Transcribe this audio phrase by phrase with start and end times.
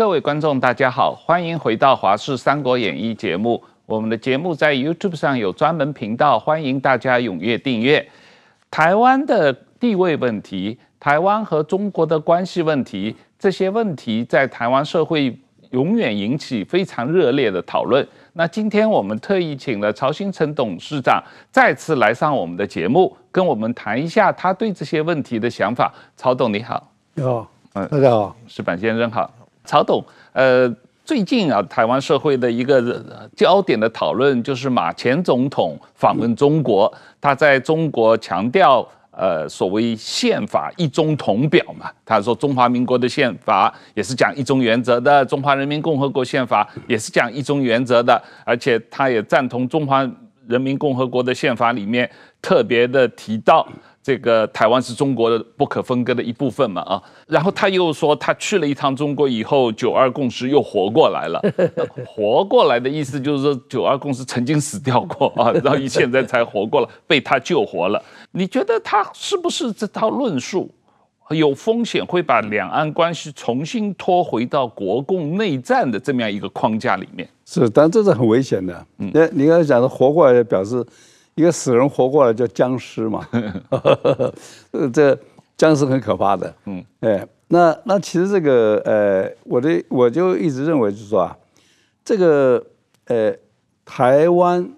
[0.00, 3.62] 各位观众，大家好，欢迎回到《华视三国演义》节目。
[3.84, 8.08] 我们的节目在 YouTube 上有专门频道，欢迎大家踊跃订阅。
[8.70, 15.38] 台湾的地位问题，台湾和中国的关系问题，这些问题在台湾社会
[15.72, 18.08] 永远引起非常热烈的讨论。
[18.32, 25.92] 那今天我们特意请了曹新诚董事长再次来上我们的节目，跟我们谈一下他对这些问题的想法。
[26.16, 29.30] 曹董你好，你好，嗯，大家好，石板先生好。
[29.64, 30.68] 曹董，呃，
[31.04, 33.04] 最近啊，台湾社会的一个
[33.36, 38.86] 焦点的讨论就是马前总统访问中国，他在中国强调。
[39.12, 50.08] 呃，所谓宪法一中统表嘛，他说中华民国的宪法也是讲一中原则的，中华人民共和国宪法也是讲一中原则的，而且他也赞同中华
[50.46, 52.08] 人民共和国的宪法里面
[52.40, 53.66] 特别的提到。
[54.02, 61.38] 这个台湾是中国的不可分割的一部分嘛啊，然后他又说他去了一趟中国以后，九二共识又活过来了。
[62.06, 68.02] 活过来的意思就是说九二共识曾经死掉过啊， 然后现在才活过了，被他救活了。
[68.32, 70.74] 你觉得他是不是这套论述
[71.28, 77.28] 有风险，会把两岸关系重新拖回到国共内战的这么样一个框架里面？
[77.44, 78.86] 是，但这是很危险的。
[78.96, 80.82] 嗯，你刚才讲的活过来表示。
[81.40, 83.26] 一个死人活过来叫僵尸嘛，
[84.92, 85.18] 这
[85.56, 86.54] 僵尸很可怕的。
[86.66, 91.38] 嗯，哎，那那其实这个呃，我的我就一直认为就是说啊，
[92.04, 92.62] 这个
[93.06, 93.34] 呃，
[93.86, 94.70] 台湾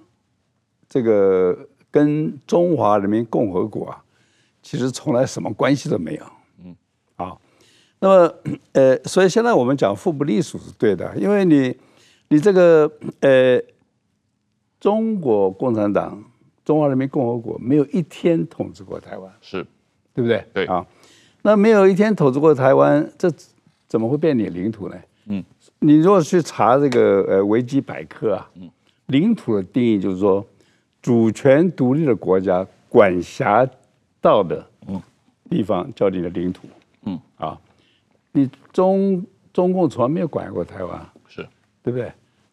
[0.89, 4.05] 这个跟中华人民共和国啊，
[4.63, 6.23] 其实从来什么关系都没有。
[6.65, 6.77] 嗯，
[7.17, 7.37] 啊，
[7.99, 8.35] 那么
[8.71, 11.77] 呃，所以现在我们讲互不隶属是对的，因为你
[12.29, 13.61] 你这个呃，
[14.79, 16.23] 中国共产党。
[16.65, 19.67] 中华人民共和国没有一天统治过台湾，是，
[20.15, 20.45] 对不对？
[20.53, 20.67] 对。
[20.67, 20.87] 啊，
[21.43, 23.31] 那没有一天统治过台湾，这
[23.89, 24.97] 怎么会变你领土呢？
[25.27, 25.45] 嗯，
[25.81, 28.71] 你如果去查这个呃维基百科啊，嗯，
[29.07, 30.45] 领土的定义就是说，
[31.01, 33.69] 主权独立的国家管辖
[34.21, 35.01] 到的嗯。
[35.51, 36.67] 地方叫你的领土，
[37.05, 37.21] 嗯。
[37.37, 37.61] 啊，
[38.33, 39.23] 你中
[39.53, 41.47] 中共从来没有管过台湾，是。
[41.83, 42.11] 对不对？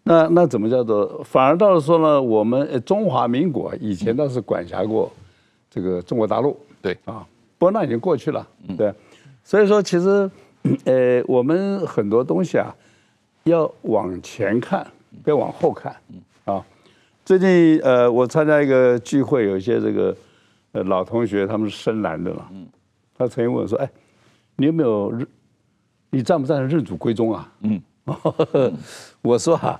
[0.10, 1.22] 那那怎么叫做？
[1.24, 5.12] 反而倒是说呢，我们中华民国以前倒是管辖过
[5.70, 7.24] 这个中国大陆，对啊，
[7.60, 8.92] 不过那已经过去了，对。
[9.44, 10.28] 所以说，其实
[10.86, 12.76] 呃，我们很多东西啊，
[13.44, 14.86] 要往前看，
[15.24, 15.96] 不要往后看
[16.46, 16.66] 啊。
[17.24, 20.18] 最近呃，我参加一个聚会，有一些这个
[20.72, 22.50] 呃老同学，他们是深蓝的嘛，
[23.16, 23.88] 他曾经问我说：“哎，
[24.56, 25.28] 你有没有认？
[26.10, 27.80] 你赞不赞成认祖归宗啊？”嗯，
[29.22, 29.80] 我说哈。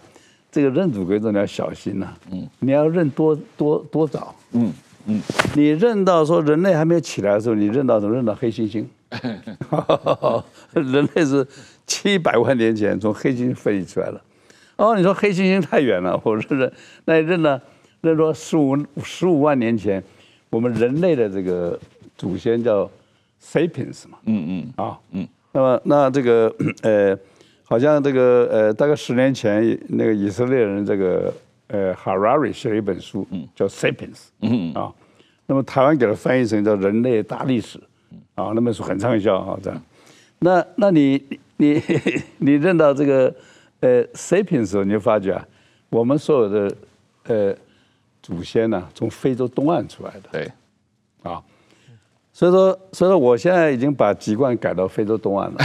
[0.52, 4.74] 这个认祖归宗你要小心呐，嗯，你要认多多多早，嗯
[5.06, 5.22] 嗯，
[5.56, 8.16] 你认到说人类还没有起来的时候，你认到什么？
[8.16, 8.84] 认到黑猩猩，
[10.74, 11.46] 人类是
[11.86, 14.22] 七百万年前从黑猩猩分离出来了，
[14.78, 16.72] 哦，你说黑猩猩太远了，我说认，
[17.06, 17.62] 那你认了？
[18.02, 20.02] 认说十五十五万年前，
[20.50, 21.78] 我们人类的这个
[22.18, 22.90] 祖先叫
[23.44, 24.74] Sapiens 嘛，嗯嗯。
[24.86, 27.18] 啊嗯，那么那这个呃。
[27.70, 31.32] 好像这个呃，大概十年前，那个以色列人这个
[31.68, 34.92] 呃，Harari 写了一本书，叫《Sapiens》，嗯啊，
[35.46, 37.78] 那么台湾给它翻译成叫《人类大历史》，
[38.34, 39.80] 啊，那本书很畅销啊，这样。
[40.40, 41.24] 那那你
[41.58, 41.80] 你
[42.40, 43.32] 你认到这个
[43.82, 45.48] 呃《Sapiens》的时候，你就发觉啊，
[45.92, 46.76] 我们所有的
[47.26, 47.56] 呃
[48.24, 50.52] 祖先呢，从非洲东岸出来的，对，
[51.22, 51.40] 啊。
[52.40, 55.58] 所以说，所以说，我现在已经把籍贯改到非洲东岸了。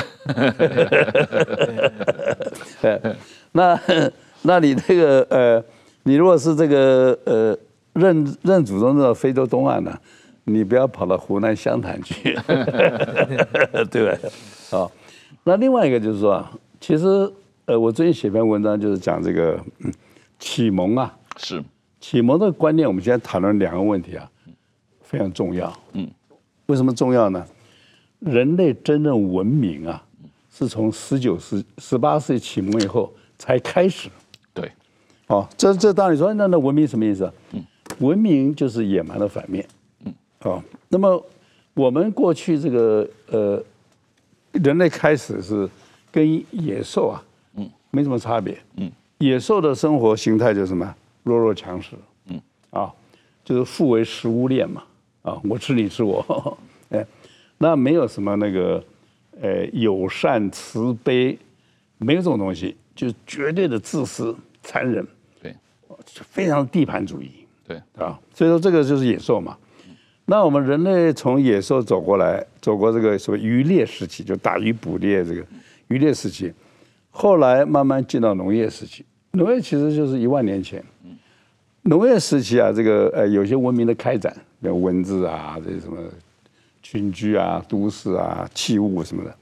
[3.52, 3.80] 那，
[4.42, 5.64] 那你这个呃，
[6.02, 7.56] 你如果是这个呃
[7.92, 9.96] 认认祖宗的非洲东岸呢，
[10.42, 12.36] 你不要跑到湖南湘潭去，
[13.88, 14.18] 对吧？
[14.68, 14.90] 好，
[15.44, 16.44] 那另外一个就是说，
[16.80, 17.32] 其实
[17.66, 19.56] 呃，我最近写篇文章就是讲这个
[20.40, 21.62] 启蒙啊，是
[22.00, 22.88] 启蒙的观念。
[22.88, 24.28] 我们现在讨论两个问题啊，
[25.02, 25.72] 非常重要。
[25.92, 26.10] 嗯。
[26.66, 27.46] 为什么重要呢？
[28.20, 30.02] 人类真正文明啊，
[30.50, 34.08] 是从十九世、十八世纪启蒙以后才开始。
[34.54, 34.70] 对，
[35.26, 37.30] 哦，这这当然你说那那文明什么意思？
[37.52, 37.62] 嗯，
[37.98, 39.66] 文明就是野蛮的反面。
[40.04, 40.14] 嗯，
[40.44, 41.22] 哦，那么
[41.74, 43.62] 我们过去这个呃，
[44.52, 45.68] 人类开始是
[46.10, 47.22] 跟野兽啊，
[47.56, 48.56] 嗯，没什么差别。
[48.76, 50.94] 嗯，野兽的生活形态就是什么？
[51.24, 51.90] 弱肉强食。
[52.28, 52.40] 嗯，
[52.70, 52.90] 啊，
[53.44, 54.82] 就是互为食物链嘛。
[55.24, 56.58] 啊，我吃你吃我，
[56.90, 57.04] 哎，
[57.56, 58.84] 那没有什么那个，
[59.40, 61.38] 呃，友善慈悲，
[61.96, 65.06] 没有这种东西，就是绝对的自私残忍，
[65.42, 65.56] 对，
[66.30, 67.30] 非常地盘主义，
[67.66, 69.56] 对啊，所以说这个就是野兽嘛。
[70.26, 75.42] 那我们人类从野兽走过来，走过这个什么渔猎时期，就打鱼捕猎这个
[75.88, 76.52] 渔猎时期，
[77.08, 80.84] 后来慢慢进到农业时期，农业其实就是一万年前。
[81.86, 84.34] 农业时期啊，这个呃有些文明的开展，
[84.72, 85.98] 文字啊，这些什么
[86.82, 89.34] 群居啊、都市啊、器物什么的。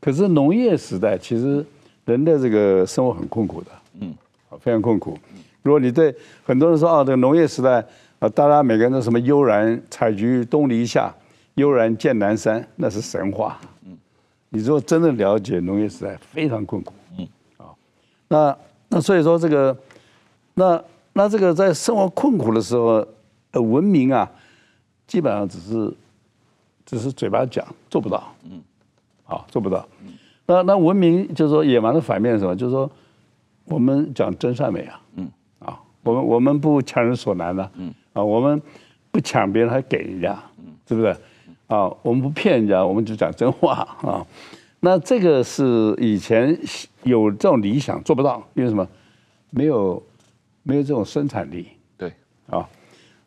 [0.00, 1.64] 可是农业时代其实
[2.04, 3.70] 人的这个生活很困苦的，
[4.00, 4.14] 嗯，
[4.60, 5.16] 非常困苦。
[5.62, 7.84] 如果你对很多人说啊，这个农业时代
[8.18, 11.14] 啊，大家每个人都什么悠然采菊东篱下，
[11.54, 13.60] 悠然见南山，那是神话。
[13.84, 13.96] 嗯，
[14.48, 16.94] 你如果真的了解农业时代，非常困苦。
[17.18, 17.28] 嗯，
[17.58, 17.66] 啊，
[18.28, 18.56] 那
[18.88, 19.76] 那所以说这个，
[20.54, 23.06] 那那这个在生活困苦的时候，
[23.50, 24.30] 呃，文明啊，
[25.10, 25.92] 基本上只是
[26.86, 28.32] 只是嘴巴讲，做不到。
[28.44, 28.62] 嗯。
[29.26, 29.84] 啊，做不到。
[30.46, 32.54] 那那文明就是说野蛮的反面是什么？
[32.54, 32.88] 就是说
[33.64, 35.02] 我们讲真善美啊。
[35.16, 35.28] 嗯。
[35.58, 37.68] 啊，我们我们不强人所难的。
[37.74, 37.92] 嗯。
[38.12, 38.62] 啊，我们
[39.10, 40.40] 不抢别人还给人家。
[40.58, 40.66] 嗯。
[40.86, 41.08] 是不是？
[41.66, 44.24] 啊，我们不骗人家，我们就讲真话啊。
[44.78, 46.56] 那这个是以前
[47.02, 48.86] 有这种理想做不到，因为什么？
[49.50, 50.00] 没有
[50.62, 51.66] 没有这种生产力。
[51.98, 52.12] 对。
[52.48, 52.68] 啊，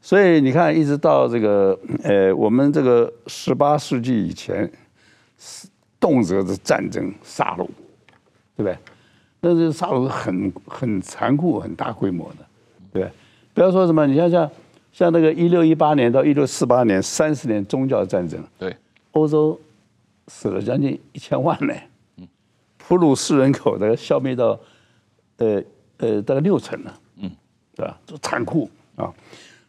[0.03, 4.71] 所以你看，一直到这个呃，我们这个十八世纪以前
[5.39, 5.67] 是。
[6.03, 7.65] 动辄是战争杀戮，
[8.57, 8.77] 对不对？
[9.39, 12.45] 那这杀戮是很很残酷、很大规模的，
[12.91, 13.11] 对不对？
[13.53, 14.51] 不要说什么，你像像
[14.91, 18.75] 像那个一六一八年到一六四八年三十年宗教战争，对，
[19.11, 19.57] 欧洲
[20.27, 21.73] 死了将近一千万呢，
[22.17, 22.27] 嗯，
[22.77, 24.59] 普鲁士人口的消灭到
[25.37, 25.63] 呃
[25.99, 27.31] 呃大概六成了，嗯，
[27.77, 27.97] 对吧？
[28.05, 29.09] 就残酷啊！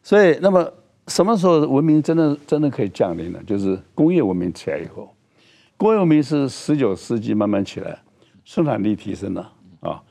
[0.05, 0.71] 所以，那么
[1.09, 3.41] 什么时候文明真的真的可以降临呢？
[3.47, 5.11] 就是工业文明起来以后。
[5.79, 7.99] 工业文明是十九世纪慢慢起来，
[8.45, 10.03] 生产力提升了啊。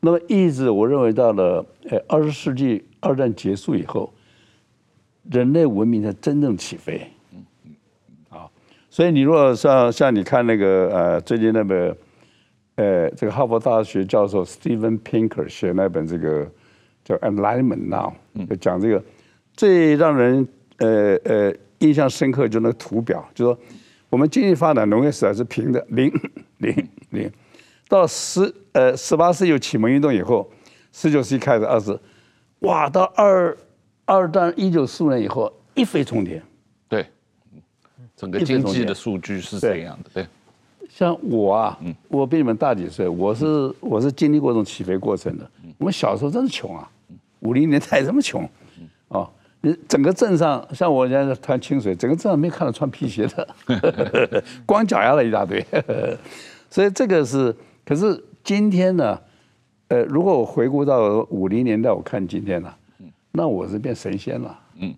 [0.00, 4.10] 那么一直我认为到了呃二十世纪二战结束以后，
[5.30, 7.06] 人类文明才真正起飞。
[8.30, 8.48] 啊，
[8.88, 11.96] 所以你如果像像你看那个呃最近那本
[12.76, 16.50] 呃这个哈佛大学教授 Steven Pinker 写那本这个
[17.04, 18.14] 叫 Enlightenment Now，
[18.48, 19.02] 就讲这个
[19.56, 20.46] 最让人
[20.78, 23.58] 呃呃印象深刻就那个图表，就说。
[24.10, 26.08] 我们经济发展，农业时代是平的，零
[26.58, 27.28] 零零，
[27.88, 30.48] 到十呃十八世纪有启蒙运动以后，
[30.92, 31.98] 十九世纪开始二十，
[32.60, 33.56] 哇，到二
[34.04, 36.40] 二战一九四五年以后一飞冲天，
[36.88, 37.04] 对，
[38.16, 40.26] 整个经济的数据是这样的，对。
[40.88, 45.50] 像我啊，我比你们大几岁，我是我是经历过这种起飞过程的。
[45.76, 46.88] 我们小时候真是穷啊，
[47.40, 48.50] 五零年代这么穷，啊。
[49.88, 55.64] 整个镇上，像我现在穿清水，整个镇上没看到穿皮鞋的， 光脚丫了一大堆。
[56.68, 59.18] 所以这个是，可是今天呢，
[59.88, 62.74] 呃，如果我回顾到五零年代，我看今天呢，
[63.32, 64.58] 那我是变神仙了。
[64.76, 64.94] 嗯，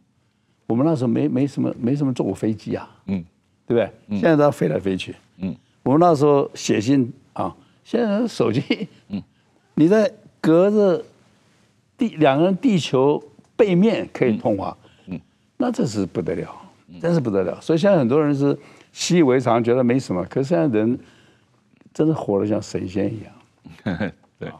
[0.67, 2.89] 我们那时候没没什么没什么坐过飞机啊。
[3.07, 3.25] 嗯，
[3.67, 4.19] 对不对？
[4.19, 5.15] 现在都要飞来飞去。
[5.39, 7.55] 嗯，我们那时候写信啊，
[7.85, 9.23] 现在手机，嗯，
[9.77, 10.11] 你在
[10.41, 11.05] 隔着
[11.99, 13.23] 地两个人地球。
[13.57, 14.77] 背面可以通话，
[15.07, 15.19] 嗯，
[15.57, 16.49] 那这是不得了，
[17.01, 17.59] 真是不得了。
[17.61, 18.57] 所以现在很多人是
[18.93, 20.23] 习以为常，觉得没什么。
[20.27, 20.99] 可是现在人
[21.95, 24.13] 真的活得像神仙一样。
[24.39, 24.51] 对，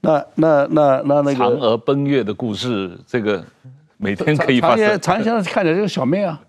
[0.00, 3.44] 那那那那那个嫦娥奔月的故事，这个
[3.98, 4.98] 每天 可以发生。
[4.98, 6.40] 嫦娥现在看起来就是小妹啊。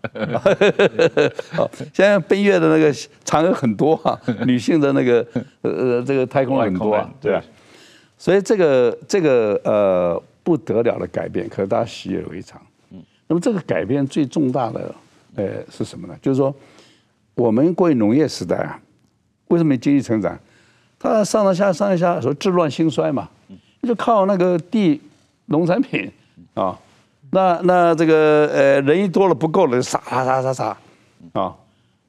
[1.51, 2.93] 好， 现在奔月的那个
[3.25, 5.27] 嫦娥很多啊，女性的那个
[5.61, 7.43] 呃这个太空人很多啊，对啊。
[8.17, 10.23] 所以这个这个呃。
[10.43, 12.61] 不得了的改变，可是大家习以为常。
[12.91, 14.95] 嗯，那么这个改变最重大的，
[15.35, 16.15] 呃，是什么呢？
[16.21, 16.53] 就是说，
[17.35, 18.79] 我们过去农业时代啊，
[19.47, 20.37] 为什么没经济成长？
[20.99, 23.29] 它上上下上下说治乱兴衰嘛，
[23.81, 25.01] 就靠那个地
[25.47, 26.11] 农产品
[26.53, 26.77] 啊。
[27.31, 30.77] 那那这个呃人一多了不够了，就杀杀杀杀杀
[31.33, 31.55] 啊，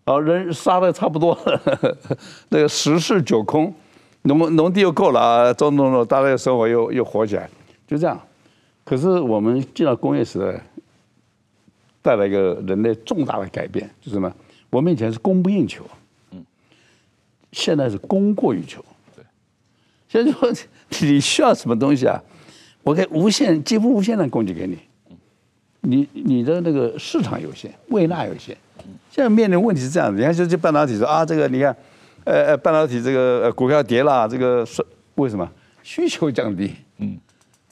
[0.04, 1.96] 啊人杀的差不多了，
[2.50, 3.72] 那个十室九空，
[4.22, 7.48] 农农地又够了啊，种种种，大家的生活又又活起来。
[7.92, 8.18] 就这样，
[8.84, 10.62] 可是我们进到工业时代，
[12.00, 14.34] 带来一个人类重大的改变，就是什么？
[14.70, 15.84] 我们以前是供不应求，
[16.30, 16.42] 嗯，
[17.52, 18.82] 现在是供过于求，
[19.14, 19.22] 对。
[20.08, 20.50] 现在说
[21.02, 22.18] 你需要什么东西啊？
[22.82, 24.78] 我可以无限、几乎无限的供给给你，
[25.82, 28.56] 你你的那个市场有限，胃纳有限。
[29.10, 31.76] 现在面临问题是这样子，你看，就就半导体说啊，这个你看，
[32.24, 34.82] 呃呃，半导体这个呃股票跌了，这个是
[35.16, 35.46] 为什么？
[35.82, 37.18] 需求降低，嗯。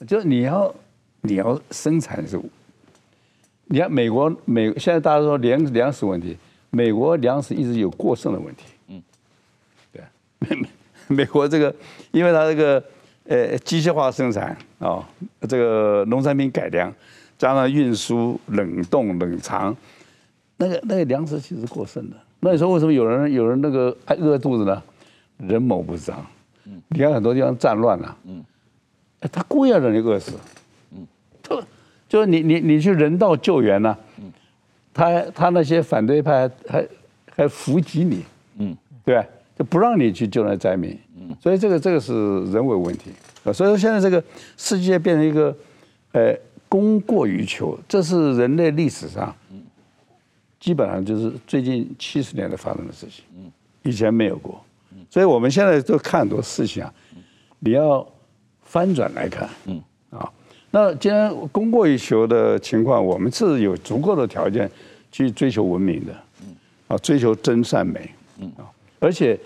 [0.07, 0.73] 就是你要，
[1.21, 2.39] 你要生产是，
[3.65, 6.37] 你看美国美现在大家说粮粮食问题，
[6.69, 9.03] 美国粮食一直有过剩的问题，嗯，
[9.91, 10.01] 对，
[10.39, 10.67] 美
[11.07, 11.73] 美国这个，
[12.11, 12.83] 因为它这个
[13.25, 15.05] 呃机械化生产啊、哦，
[15.47, 16.93] 这个农产品改良，
[17.37, 19.75] 加上运输、冷冻、冷藏，
[20.57, 22.15] 那个那个粮食其实过剩的。
[22.39, 24.81] 那你说为什么有人有人那个还饿肚子呢？
[25.37, 26.13] 人谋不臧，
[26.89, 28.43] 你看很多地方战乱了，嗯，
[29.29, 30.33] 他故意要让你饿死，
[30.91, 31.05] 嗯，
[31.43, 31.63] 就
[32.09, 34.31] 就是你你你去人道救援呢，嗯，
[34.93, 36.87] 他他那些反对派还
[37.35, 38.25] 还伏击你，
[38.57, 38.75] 嗯，
[39.05, 39.23] 对，
[39.57, 42.13] 就不让你去救那灾民，嗯，所以这个这个是
[42.45, 43.11] 人为问题
[43.43, 44.23] 啊，所以说现在这个
[44.57, 45.55] 世界变成一个，
[46.13, 46.35] 呃，
[46.67, 49.35] 供过于求，这是人类历史上，
[50.59, 53.51] 基本上就是最近七十年的发生的事情，嗯，
[53.83, 54.59] 以前没有过。
[55.09, 56.93] 所以我们现在都看很多事情啊，
[57.59, 58.07] 你要
[58.71, 60.31] 翻转来看，嗯啊，
[60.71, 64.71] 那既然供过于求的情况，我们是有足够的条件
[65.11, 66.55] 去追求文明的，嗯
[66.87, 68.09] 啊，追求真善美，
[68.39, 68.63] 嗯啊，
[69.01, 69.37] 而且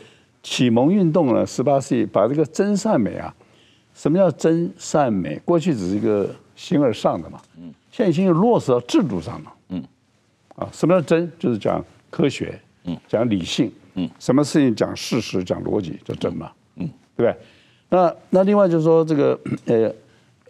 [0.44, 3.34] 启蒙运动呢，十八世纪把这个真善美啊，
[3.96, 5.42] 什么叫真善美？
[5.44, 9.84] 过去只是一个形而上的嘛，嗯，现在已经落实到制度上了，嗯
[10.56, 11.32] 啊，什么叫真？
[11.40, 13.72] 就是讲科学，嗯，讲理性。
[13.96, 16.52] 嗯，什么事情讲事实、讲逻辑就真嘛？
[16.76, 17.36] 嗯，对不对？
[17.90, 19.94] 那那另外就是说这个呃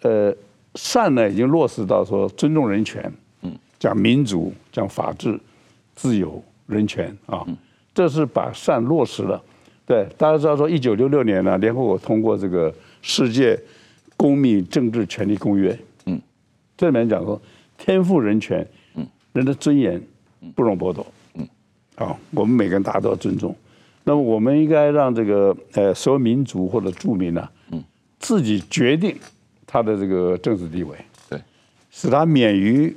[0.01, 0.35] 呃
[0.75, 3.11] 善呢，已经落实到说尊重人权，
[3.41, 5.39] 嗯，讲民主、讲法治、
[5.95, 7.45] 自由、人权啊，
[7.93, 9.41] 这是把善落实了。
[9.85, 13.59] 对，大家知道说一九六六年呢，联合国通过这个世界
[14.17, 16.19] 公民政治权利公约，嗯，
[16.75, 17.39] 这里面讲说
[17.77, 18.65] 天赋人权，
[18.95, 20.01] 嗯，人的尊严
[20.55, 21.05] 不容剥夺。
[21.35, 21.47] 嗯
[21.95, 23.55] 啊，我们每个人大家都要尊重。
[24.07, 27.83] 那么，我们应该让这个呃，所有民族或者住民呢，嗯，
[28.19, 29.17] 自己决定
[29.65, 30.95] 他的这个政治地位，
[31.27, 31.41] 对，
[31.89, 32.95] 使他免于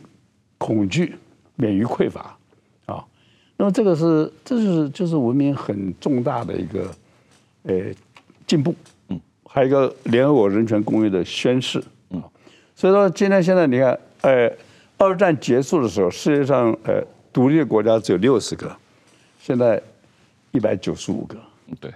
[0.59, 1.15] 恐惧，
[1.57, 2.37] 免于匮乏。
[2.85, 3.03] 啊，
[3.57, 6.91] 那么这个是，这就是就是文明很重大的一个
[7.63, 7.75] 呃
[8.47, 8.75] 进步。
[9.09, 11.83] 嗯，还有一个联合国人权公约的宣誓。
[12.11, 12.23] 嗯，
[12.77, 14.53] 所以说今天现在你看，呃，
[14.99, 18.71] 二战结束的时候，世界上呃独立的国家只有六十个。
[19.41, 19.83] 现在
[20.53, 21.37] 一百九十五个，
[21.81, 21.93] 对，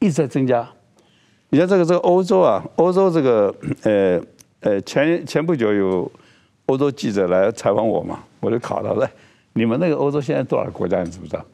[0.00, 0.68] 一直在增加。
[1.50, 4.20] 你像这个这个欧洲啊，欧洲这个呃
[4.60, 6.10] 呃前前不久有
[6.66, 9.08] 欧洲记者来采访我嘛，我就考他说
[9.54, 11.02] ：“你们那个欧洲现在多少国家？
[11.02, 11.44] 你知不知道？”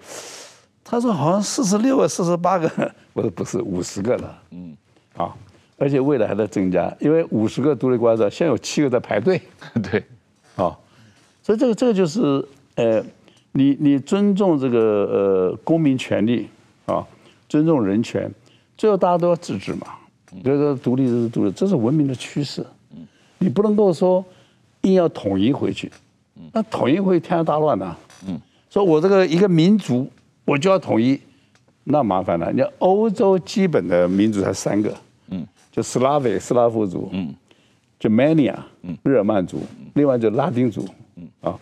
[0.85, 2.70] 他说：“好像四十六个、四十八个。
[3.14, 4.76] ”我说：“不是，五十个了。”嗯，
[5.16, 5.35] 啊，
[5.78, 9.40] 而且未来还在增加，因为五十个独立国家，现在有七个在排队。
[9.82, 10.04] 对，
[10.56, 10.76] 啊，
[11.42, 13.04] 所以这个这个就是呃。
[13.56, 16.46] 你你尊重这个呃公民权利
[16.84, 17.04] 啊，
[17.48, 18.30] 尊重人权，
[18.76, 19.86] 最后大家都要自治嘛。
[20.44, 22.64] 比如说独立就是独立，这是文明的趋势。
[23.38, 24.22] 你不能够说
[24.82, 25.90] 硬要统一回去，
[26.52, 27.96] 那统一会天下大乱呐。
[28.28, 30.06] 嗯，说我这个一个民族
[30.44, 31.18] 我就要统一，
[31.84, 32.52] 那麻烦了。
[32.52, 34.94] 你看欧洲基本的民族才三个，
[35.28, 37.34] 嗯，就斯拉维斯拉夫族，嗯
[37.98, 39.62] ，Germania，嗯，日耳曼族，
[39.94, 40.86] 另外就拉丁族，
[41.16, 41.58] 嗯啊。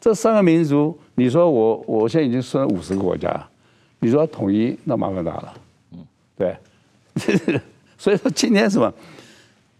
[0.00, 3.48] 这三个民族，你说我我现在已经生了五十个国家，
[4.00, 5.54] 你说统一那麻烦大了，
[5.92, 6.06] 嗯，
[6.36, 6.56] 对，
[7.96, 8.92] 所以说今天什么，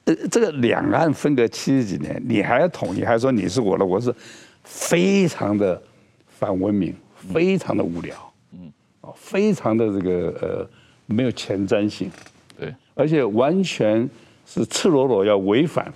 [0.05, 4.15] 呃，这个两岸分隔七十几年，你还要统一，还说你是我的，我是
[4.63, 5.83] 非常的
[6.29, 6.95] 反文明，
[7.33, 10.71] 非常的无聊，嗯，啊，非常的这个呃
[11.07, 12.09] 没有前瞻性，
[12.57, 14.09] 对，而且完全
[14.47, 15.93] 是赤裸裸要违反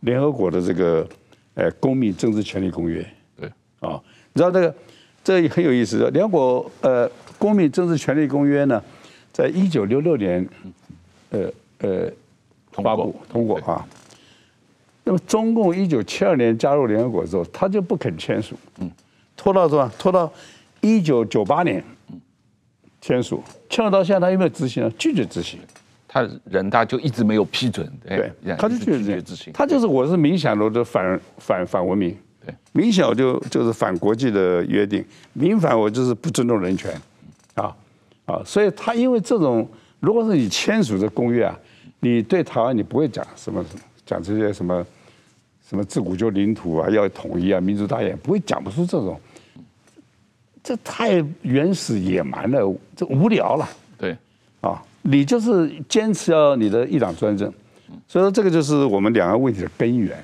[0.00, 1.08] 联合国的这个
[1.54, 3.06] 呃公民政治权利公约。
[3.38, 3.48] 对。
[3.80, 4.00] 啊，
[4.34, 4.74] 你知道这个，
[5.22, 6.10] 这也很有意思的。
[6.10, 7.08] 联合国呃
[7.38, 8.82] 《公民政治权利公约》呢，
[9.32, 10.48] 在一九六六年，
[11.30, 12.10] 呃呃，
[12.70, 13.86] 发布通过啊。
[15.04, 18.90] 那么中共一九七二年加入联合国之后，他就不肯签署，嗯，
[19.36, 19.90] 拖到什么？
[19.98, 20.32] 拖到
[20.80, 21.84] 一九九八年，
[23.00, 24.92] 签署，签署到现在他有没有执行啊？
[24.96, 25.58] 拒绝执行。
[26.06, 29.52] 他人大就一直没有批准，对，他就拒绝执行。
[29.52, 32.16] 他就是我是明显的反反反文明。
[32.44, 36.92] 对，明显就就是反国际的约定，民反我就是不尊重人权，
[37.54, 37.74] 啊
[38.24, 39.68] 啊，所以他因为这种，
[40.00, 41.56] 如果是你签署的公约啊，
[42.00, 43.64] 你对台湾你不会讲什么
[44.04, 44.84] 讲这些什么
[45.68, 49.20] 什么自古就领土啊，要统一啊，民族大业，不会讲不出这种，
[50.62, 53.68] 这太原始野蛮了，这无聊了。
[53.96, 54.16] 对，
[54.60, 57.52] 啊，你就是坚持要你的一党专政，
[58.08, 60.16] 所以说这个就是我们两岸问题的根源。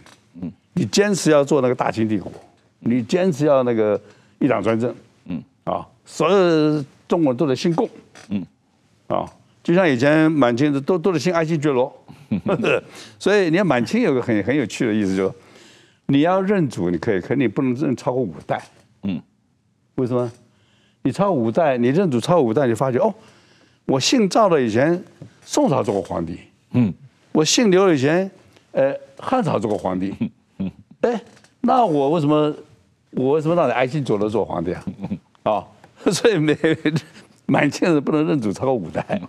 [0.79, 2.31] 你坚持要做那个大清帝国，
[2.79, 4.01] 你坚持要那个
[4.39, 4.95] 一党专政，
[5.25, 5.43] 嗯。
[5.65, 7.89] 啊，所有中国人都得姓共，
[8.29, 8.47] 嗯。
[9.09, 9.29] 啊，
[9.63, 11.93] 就像以前满清都都得姓爱新觉罗，
[13.19, 15.35] 所以你看满清有个很很有趣的意思，就是
[16.07, 18.63] 你要认祖你可以，可你不能认超过五代，
[19.03, 19.21] 嗯，
[19.97, 20.31] 为什么？
[21.03, 23.13] 你超过五代，你认祖超过五代，你发觉哦，
[23.87, 25.03] 我姓赵的以前
[25.43, 26.39] 宋朝做过皇帝，
[26.73, 26.93] 嗯，
[27.33, 28.31] 我姓刘的以前
[28.73, 30.15] 呃汉朝做过皇帝。
[31.00, 31.21] 哎，
[31.61, 32.55] 那我为什么
[33.12, 34.85] 我为什么让你爱新觉罗做皇帝啊？
[35.45, 35.64] 啊
[36.12, 36.57] 所以没
[37.47, 39.21] 满清人不能认祖超过五代，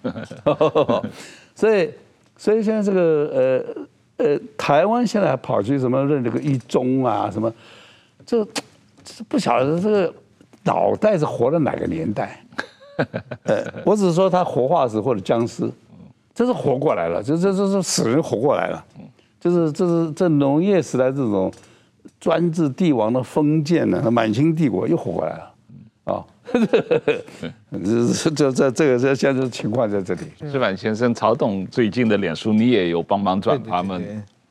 [1.55, 1.89] 所以
[2.38, 3.65] 所以现在这个
[4.17, 7.51] 呃呃台湾现在还跑去什么认这个一中啊什么，
[8.25, 8.45] 这
[9.03, 10.13] 这不晓得这个
[10.63, 12.43] 脑袋是活在哪个年代？
[13.45, 15.67] 呃，我只是说他活化石或者僵尸，
[16.35, 18.85] 这是活过来了，这这这是死人活过来了，
[19.39, 21.51] 就是这是这农业时代这种
[22.19, 25.53] 专制帝王的封建呢，满清帝国又活过来了。
[26.05, 26.25] 啊，
[27.72, 30.22] 这这这这个这现在的情况在这里。
[30.51, 34.01] 矢板先生，曹董最近的脸书你也有帮忙转发吗？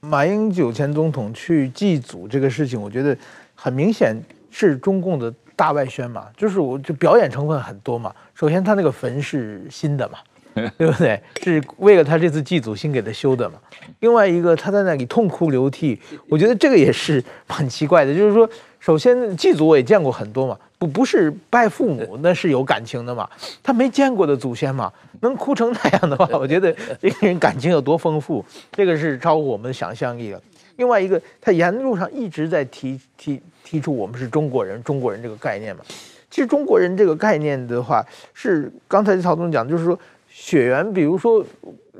[0.00, 3.16] 马英九前总统去祭祖这个事情，我觉得
[3.56, 4.16] 很明显
[4.52, 8.14] 是中共的大外宣嘛，就是我就表演成分很多嘛。
[8.32, 10.18] 首先，他那个坟是新的嘛，
[10.76, 11.20] 对不对？
[11.42, 13.58] 是为了他这次祭祖新给他修的嘛。
[14.00, 18.48] 另外一个，他在那里痛哭流涕，我觉得这个也是很奇怪的，就是说，
[18.80, 20.58] 首先祭祖我也见过很多嘛。
[20.78, 23.28] 不不是拜父母， 那是有感情的嘛。
[23.62, 30.40] 他没见过的祖先嘛，能哭成那样的话， 我觉得这个人感情有多丰富，这个是超乎我们的想象力的。
[30.76, 35.82] 另外一个，他沿路上一直在提提提出我们是中国人，中国人这个概念嘛。
[36.30, 39.98] 其实中国人这个概念的话，是刚才曹总讲，就是说
[40.40, 41.44] 血缘，比如说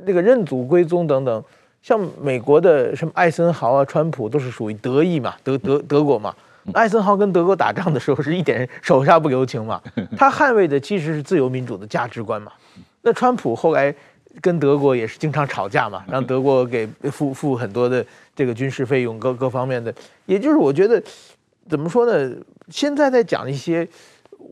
[0.05, 1.45] 那个认祖归宗等等，
[1.83, 6.33] 像美国的什么艾森豪啊、川普都是属于德裔嘛，德德德国嘛。
[6.73, 9.83] 艾森豪跟德国打仗的时候是一点手下不留情嘛，
[10.17, 12.53] 他捍卫的其实是自由民主的价值观嘛。
[13.03, 13.93] 那川普后来
[14.41, 19.93] 跟德国也是经常吵架嘛， 让德国给付付很多的这个军事费用，各各方面的。
[20.27, 21.03] 也就是我觉得
[21.69, 22.33] 怎么说呢？
[22.71, 23.87] 现在在讲一些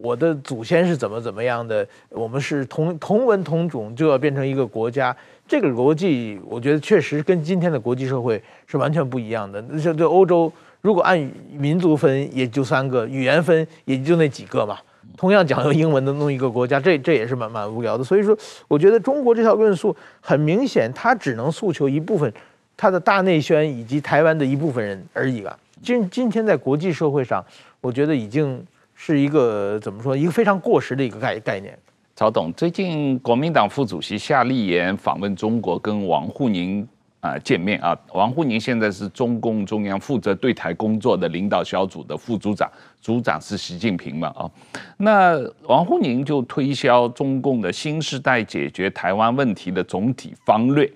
[0.02, 5.16] 我的祖先是怎么怎么样的，我们是同同文同种就要变成一个国家，
[5.48, 9.64] 这个逻辑我觉得确实跟今天的国际社会是完全不一样的。
[9.78, 10.52] 像对欧洲。
[10.82, 11.18] 如果按
[11.50, 14.78] 民族分，也就三个；语言分，也就那几个嘛。
[15.16, 18.04] 同样讲究英文的弄一个国家，这这也是蛮蛮无聊的。
[18.04, 22.32] 所以说，我觉得中国这条论述很明显，它只能诉求一部分，
[22.76, 25.58] 它的大内宣以及台湾的一部分人而已了。
[25.82, 27.44] 今今天在国际社会上，
[27.80, 28.64] 我觉得已经
[28.96, 31.78] 是一个怎么说，一个非常过时的一个概概念。
[32.16, 36.84] 曹董，最近国民党副主席夏立言访问中国，跟王沪宁。
[37.20, 37.98] 啊，见面啊！
[38.12, 44.28] 王沪宁现在是中共中央负责对台工作的领导小组的副组长，组长是习近平嘛？
[44.36, 44.48] 啊，
[44.96, 50.88] 那王沪宁就推销中共的新时代解决台湾问题的总体方略，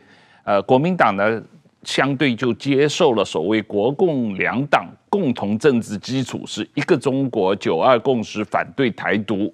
[0.44, 1.42] 呃，国民党呢
[1.82, 9.52] 相对就接受了所谓国共两党共同政治基础是一个中国、九二共识、反对台独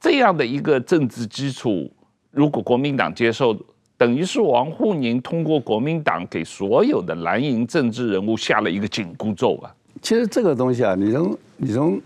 [0.00, 1.90] 这样的一个政治基础，
[2.30, 3.56] 如果国民党接受。
[3.98, 9.74] 等于是王沪宁通过国民党给所有的蓝营政治人物下了一个紧箍咒啊。
[10.02, 11.98] 其实这个东西啊，你从你从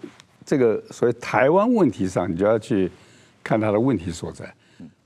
[0.47, 2.89] 这个所谓台湾问题上，你就要去
[3.43, 4.49] 看它的问题所在。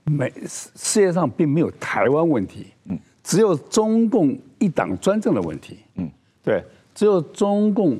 [0.03, 6.07] 没世界上并没有台湾问题，嗯，只有中共一党专政的问题，嗯，
[6.43, 7.97] 对，只有中共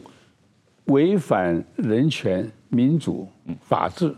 [0.86, 3.28] 违反人权、民主、
[3.64, 4.16] 法治。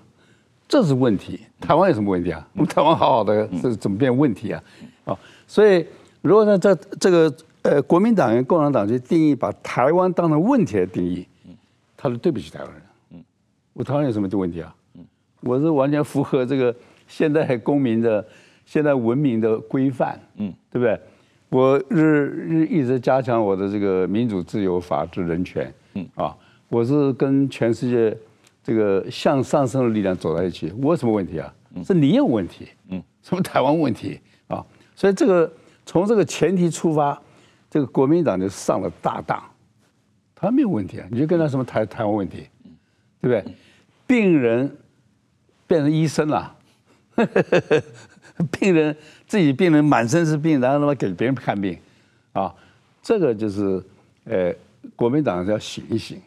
[0.67, 2.45] 这是问题，台湾有什么问题啊？
[2.51, 4.61] 我们台湾好好的，这怎么变问题啊？
[5.05, 5.17] 啊，
[5.47, 5.85] 所以
[6.21, 11.25] 如果呢，在这个呃国民党跟共产党去定义，把台湾当成问题来定义，
[11.95, 12.81] 他是对不起台湾人。
[13.11, 13.23] 嗯
[13.71, 14.75] 我台湾有什么问题啊？
[15.39, 16.75] 我是完全符合这个
[17.07, 18.27] 现代公民的
[18.67, 20.99] 现在文明的规范，嗯，对不对？
[21.49, 26.37] 我日日一直加强我的这个民主、自由、法治、人权，嗯啊，
[26.69, 28.15] 我是跟全世界。
[28.63, 31.53] 这个向上升的力量走在一起，我有什么问题啊？
[31.85, 34.61] 是你有问题，嗯，什么台湾问题啊？
[34.93, 35.49] 所以这个
[35.85, 37.17] 从这个前提出发，
[37.69, 39.41] 这个国民党就上了大当，
[40.35, 42.49] 他没有问题啊，你就跟他什么台台湾问题，
[43.21, 43.55] 对不对？
[44.05, 44.69] 病人
[45.65, 46.53] 变成医生了，
[48.51, 48.95] 病人
[49.25, 51.77] 自己病人满身是病，然后他妈给别人看病，
[52.33, 52.53] 啊，
[53.01, 53.83] 这个就是
[54.25, 54.53] 呃，
[54.95, 56.21] 国民党要醒一醒，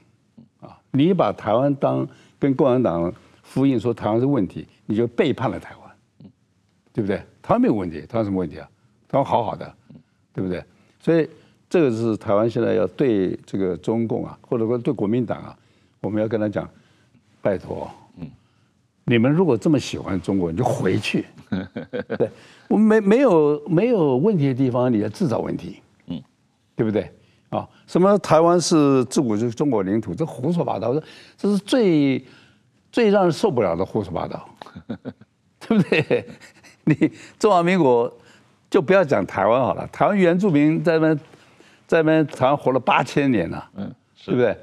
[0.60, 2.08] 啊，你把台湾当。
[2.40, 3.12] 跟共产党
[3.52, 6.30] 呼应说台湾是问题，你就背叛了台湾，
[6.90, 7.18] 对不对？
[7.42, 8.66] 台湾没有问题，台湾什么问题啊？
[9.06, 9.70] 台湾好好的，
[10.32, 10.64] 对不对？
[10.98, 11.28] 所以
[11.68, 15.54] 这个是台湾现在要对这个中共啊，或者说对国民党啊，
[16.00, 16.66] 我们要跟他讲，
[17.42, 17.90] 拜托，
[19.10, 21.26] 你们如果这么喜欢中国，你就回去。
[22.16, 22.30] 对，
[22.68, 26.22] 我们没没有没有问题的地方，你要制造问题，嗯，
[26.76, 27.10] 对不对？
[27.48, 31.02] 啊，什么台湾是自古就是中国领土，这胡说八道，这
[31.36, 32.24] 这是最
[32.92, 34.48] 最让人受不了的胡说八道，
[35.58, 36.24] 对不对？
[36.86, 38.16] 你中华民国
[38.70, 41.18] 就不要讲台湾好了，台湾原住民在那
[41.84, 43.92] 在那台湾活了八千年了，嗯，
[44.24, 44.56] 对不对？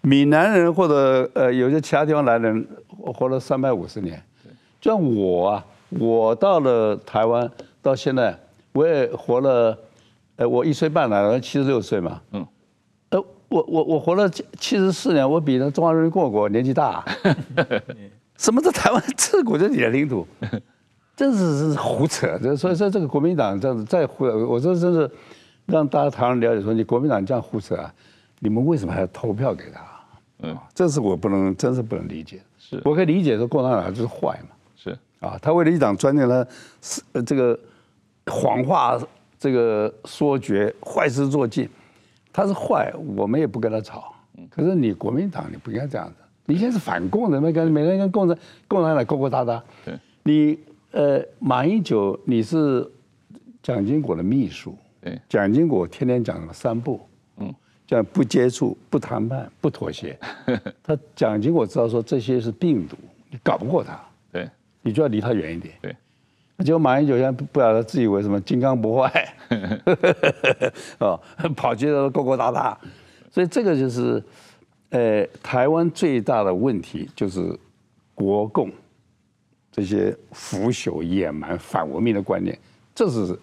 [0.00, 2.66] 闽南人或者呃有些其他地方来的人
[2.98, 4.22] 活了三百五十年，
[4.80, 7.50] 就像我啊，我到了台湾
[7.82, 8.38] 到现在，
[8.72, 9.78] 我也活了，
[10.36, 12.20] 呃，我一岁半了，七十六岁嘛。
[12.32, 12.46] 嗯。
[13.10, 17.04] 呃，我我我活了七十四年，我比那中华人民共和国年纪大啊。
[18.36, 20.26] 什么在台湾自古就你的领土？
[21.16, 22.38] 真是是胡扯！
[22.40, 25.10] 这所以说这个国民党这样子再胡，我说真是
[25.66, 27.92] 让大家台湾了解说，你国民党这样胡扯啊，
[28.40, 29.80] 你们为什么还要投票给他？
[30.40, 32.40] 嗯，这是我不能，真是不能理解。
[32.58, 34.54] 是，我可以理解说共产党就是坏嘛。
[34.76, 36.46] 是啊，他为了一党专政他，
[36.80, 37.58] 是这个
[38.26, 38.98] 谎话
[39.38, 41.68] 这个说绝，坏事做尽，
[42.32, 44.14] 他是坏，我们也不跟他吵。
[44.50, 46.14] 可是你国民党你不应该这样子，
[46.46, 49.62] 你现在是反共的，每个人每个人跟共产共产党勾勾搭搭。
[49.84, 50.58] 对，你。
[50.90, 52.90] 呃，马英九，你是
[53.62, 54.74] 蒋经国的秘书。
[55.02, 56.98] 对，蒋经国天天讲什么三不？
[57.88, 60.18] 嗯，叫不接触、不谈判、不妥协。
[60.84, 62.96] 他讲经国知道说这些是病毒，
[63.30, 63.98] 你搞不过他。
[64.30, 64.48] 对，
[64.82, 65.74] 你就要离他远一点。
[65.80, 65.96] 对，
[66.64, 69.34] 结果马英九现在不不晓得自以为什么金刚不坏，
[71.00, 71.20] 哦，
[71.56, 72.78] 跑去勾勾搭搭，
[73.30, 74.22] 所以这个就是，
[74.90, 77.58] 呃，台湾最大的问题就是
[78.14, 78.70] 国共。
[79.70, 82.58] 这些腐朽、野蛮、反文明的观念，
[82.96, 83.38] 这是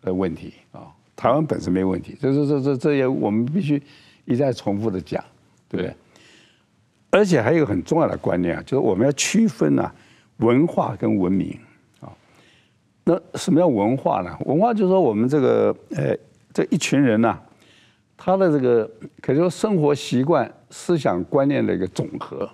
[0.00, 0.88] 呃问题啊。
[1.20, 3.82] 台湾本身没问题，这这这这这也我们必须
[4.24, 5.22] 一再重复的讲，
[5.68, 5.94] 对不对？
[7.10, 9.94] 而且还有一个很重要的观念啊，就是我们要区分啊
[10.38, 11.54] 文化跟文明
[12.00, 12.10] 啊。
[13.04, 14.34] 那什么叫文化呢？
[14.46, 16.16] 文化就是说我们这个呃
[16.54, 17.38] 这一群人呐，
[18.16, 22.48] 他的这个可以说生活习惯、思想观念的一个总和，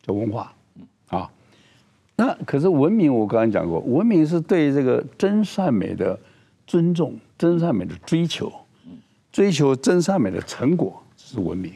[0.00, 0.50] 叫文化
[1.08, 1.30] 啊。
[2.16, 6.18] 那可是文明，我刚才讲过，文明是对这个真善美的
[6.70, 8.52] 尊重，真善美的追求，
[9.32, 11.72] 追求真善美的成果是文明，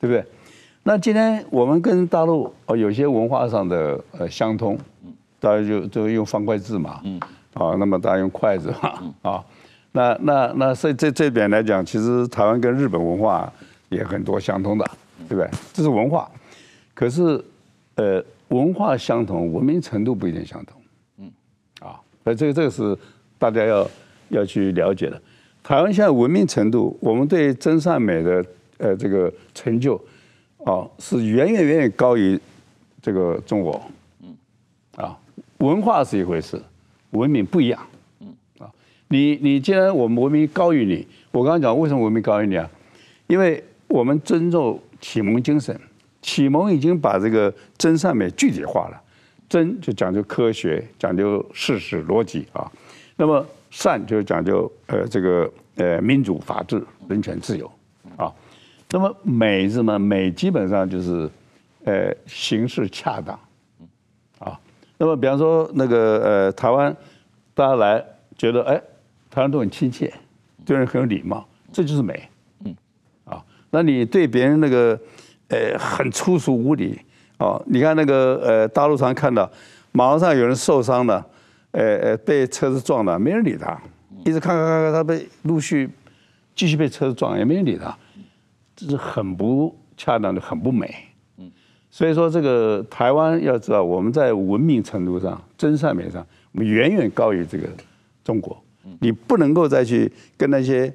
[0.00, 0.24] 对不对？
[0.82, 4.78] 那今天我们跟大陆哦有些文化上的呃相通，
[5.38, 7.02] 大家就就用方块字嘛，
[7.52, 9.44] 啊，那么大家用筷子嘛，啊，
[9.92, 13.52] 那那那所以这这点来讲，其实台湾跟日本文化
[13.90, 14.90] 也很多相通的，
[15.28, 15.50] 对不对？
[15.74, 16.26] 这是文化，
[16.94, 17.44] 可是
[17.96, 18.24] 呃。
[18.48, 20.78] 文化相同，文明程度不一定相同。
[21.16, 21.32] 嗯，
[21.80, 22.94] 啊，所以这个这个是
[23.38, 23.88] 大家要
[24.32, 25.20] 要去了解的。
[25.62, 28.44] 台湾现在文明程度，我们对真善美的
[28.78, 29.94] 呃这个成就，
[30.64, 32.38] 啊，是远远远远高于
[33.00, 33.80] 这个中国。
[34.22, 34.36] 嗯，
[34.96, 35.16] 啊，
[35.58, 36.60] 文化是一回事，
[37.10, 37.80] 文明不一样。
[38.20, 38.68] 嗯，啊，
[39.08, 42.68] 你你既然我们文明高于你，我刚刚讲为什么文明高于你啊？
[43.28, 45.78] 因为我们尊重启蒙精神。
[46.20, 49.02] 启蒙已经把这个真善美具体化了，
[49.48, 52.70] 真就讲究科学，讲究事实逻辑啊，
[53.16, 57.64] 那么善就是讲究呃这个呃民主法治人权自由
[58.18, 58.30] 啊，
[58.90, 59.98] 那么美是什么？
[59.98, 61.26] 美基本上就是
[61.84, 63.38] 呃形式恰当
[64.38, 64.60] 啊，
[64.98, 66.94] 那么比方说那个呃台湾
[67.54, 68.04] 大家来
[68.36, 68.78] 觉得哎
[69.30, 70.12] 台湾都很亲切，
[70.66, 72.28] 对人很有礼貌，这就是美，
[72.66, 72.76] 嗯
[73.24, 75.00] 啊，那你对别人那个。
[75.48, 76.98] 呃，很粗俗无礼
[77.36, 77.62] 哦！
[77.66, 79.46] 你看那个呃，大陆上看到
[79.90, 81.22] 马路上有人受伤了，
[81.72, 83.78] 呃呃，被车子撞了，没人理他，
[84.24, 85.90] 一直看看看看，他被陆续
[86.54, 87.96] 继续被车子撞，也没人理他，
[88.76, 90.94] 这是很不恰当的，很不美。
[91.90, 97.68] 所以说这个台湾要知道，我们在文明程度上、真善美上，我们远远高于这个
[98.24, 98.58] 中国。
[98.98, 100.92] 你不能够再去跟那些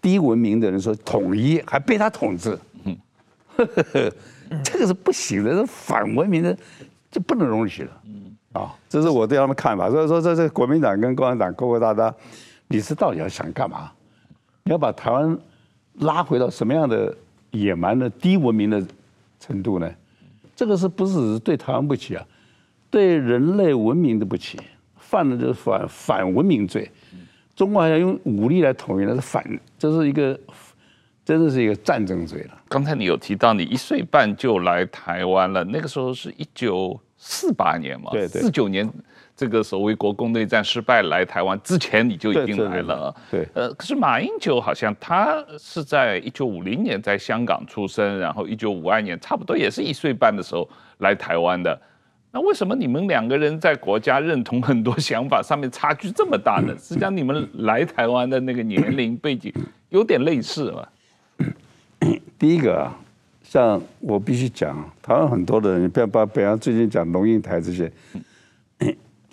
[0.00, 2.58] 低文明的人说统一，还被他统治。
[4.64, 6.56] 这个是不行的，是反文明的，
[7.10, 7.90] 这不能容许的。
[8.52, 9.88] 啊，这是我对他们看法。
[9.90, 12.14] 所以说，这这国民党跟共产党勾勾搭搭，
[12.68, 13.90] 你是到底要想干嘛？
[14.64, 15.38] 你要把台湾
[16.00, 17.14] 拉回到什么样的
[17.50, 18.84] 野蛮的低文明的
[19.38, 19.90] 程度呢？
[20.54, 22.26] 这个是不是只是对台湾不起啊？
[22.90, 24.58] 对人类文明的不起，
[24.96, 26.90] 犯的就是反反文明罪。
[27.54, 29.44] 中国还要用武力来统一，那是反，
[29.78, 30.38] 这是一个。
[31.22, 32.58] 真的是一个战争罪了。
[32.68, 38.10] 刚才你有提到你一岁半就来台湾了，那个时候是一九四八年嘛？
[38.12, 38.40] 对对。
[38.40, 38.90] 四九年，
[39.36, 43.14] 这个所谓国共内战失败来台湾之前你就已经来了。
[43.30, 43.46] 对。
[43.52, 50.66] 呃，可是马英九好像他是在一九五零年在香港出生，然后一九五二年差不多也是一岁半的时候
[50.98, 51.78] 来台湾的。
[52.32, 56.74] 那为什么你们两个人在国家认同很多想法上面差距这么大呢？
[56.80, 59.52] 实际上你们来台湾的那个年龄背景
[59.90, 60.88] 有点类似嘛？
[62.38, 62.96] 第一个啊，
[63.50, 67.90] 像我必须讲，台湾很多的人，不要把北洋最近讲龙应台这些，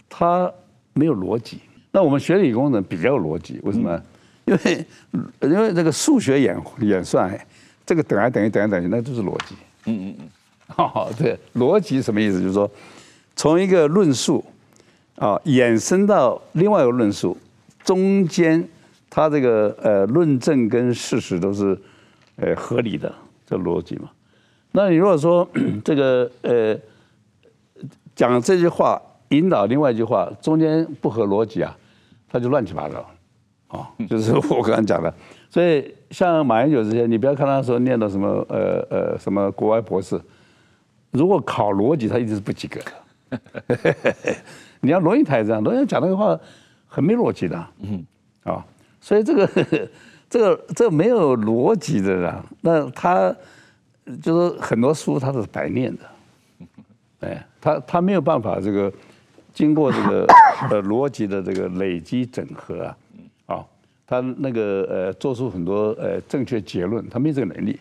[0.10, 0.51] 他
[0.93, 1.60] 没有逻辑。
[1.91, 4.01] 那我们学理工的比较有逻辑，为什么？
[4.45, 4.86] 因为
[5.41, 7.39] 因为这个数学演演算，
[7.86, 9.53] 这个等来等于等于等于，那就是逻辑。
[9.86, 10.30] 嗯嗯嗯。
[10.65, 12.41] 好， 对，逻辑什么意思？
[12.41, 12.67] 就是说，
[13.36, 14.43] 从一个论述
[15.17, 17.38] 啊衍生到另外一个论述，
[17.84, 18.67] 中间
[19.12, 21.80] 它这个呃论证跟事实都是
[22.38, 23.13] 呃合理的
[23.48, 24.12] 这逻辑嘛。
[24.74, 25.48] 那你如果说
[25.84, 26.78] 这个呃
[28.16, 31.76] 讲这句话引导另外一句话，中间不合逻辑啊，
[32.30, 33.04] 他就乱七八糟
[33.70, 35.12] 啊，就是我刚刚讲的。
[35.50, 40.20] 所以像马英九这些，你不要看他说念的什么呃呃什么国外博士，
[41.12, 42.92] 如果考逻辑，他一直是不及格的。
[44.82, 46.38] 你要罗英台这样，罗英台讲那个话
[46.86, 48.06] 很没逻辑的，嗯，
[48.44, 48.64] 啊，
[49.02, 49.90] 所以这个
[50.30, 53.36] 这个这个没有逻辑的啦，那他
[54.22, 56.04] 就是很多书他是白念的，
[57.28, 58.92] 哎，他他没有办法这个
[59.54, 60.26] 经过这个
[60.70, 62.98] 呃逻辑的这个累积整合啊，
[63.46, 63.66] 啊，
[64.06, 67.80] 他那个呃做出很多呃正确结论，他没这个能力，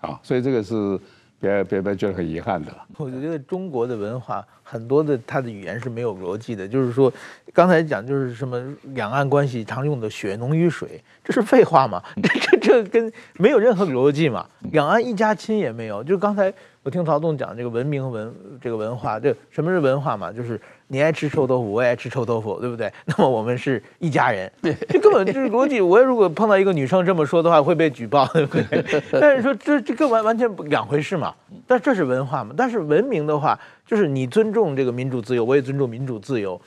[0.00, 0.98] 啊，所以这个是。
[1.44, 2.72] 别别别，觉得很遗憾的。
[2.96, 6.66] 我觉得中国的文化很多的，它的语言是没有逻辑的。
[6.66, 7.12] 就是说，
[7.52, 8.62] 刚才讲就是什么
[8.94, 12.02] 两岸关系常用的“血浓于水”，这是废话吗？
[12.22, 14.46] 这这这跟没有任何逻辑嘛？
[14.72, 16.02] 两岸一家亲也没有。
[16.02, 16.52] 就刚才
[16.82, 20.32] 我听曹栋讲这个文明文这个文化，这什么是文化嘛？
[20.32, 20.60] 就是。
[20.86, 22.92] 你爱吃臭豆腐，我也爱吃臭豆腐， 对不对？
[23.06, 24.50] 那么我们是一家人，
[24.88, 25.80] 这根本就是逻辑。
[25.80, 29.02] 我如果碰到一个女生这么说的话，会被举报，对不对？
[29.10, 31.34] 但是说这这个完完全两回事嘛。
[31.66, 32.54] 但这是文化嘛？
[32.56, 36.60] 但是文明的话，就是你尊重这个民主自由，我也尊重民主自由。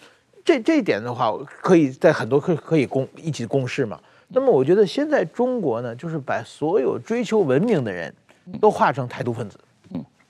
[0.44, 4.00] 这这一点的话，可以在很多可可以共一起共事嘛。
[4.30, 8.14] 那么我觉得现在中国呢，就是把所有追求文明的人
[8.60, 9.60] 都化成台独分子。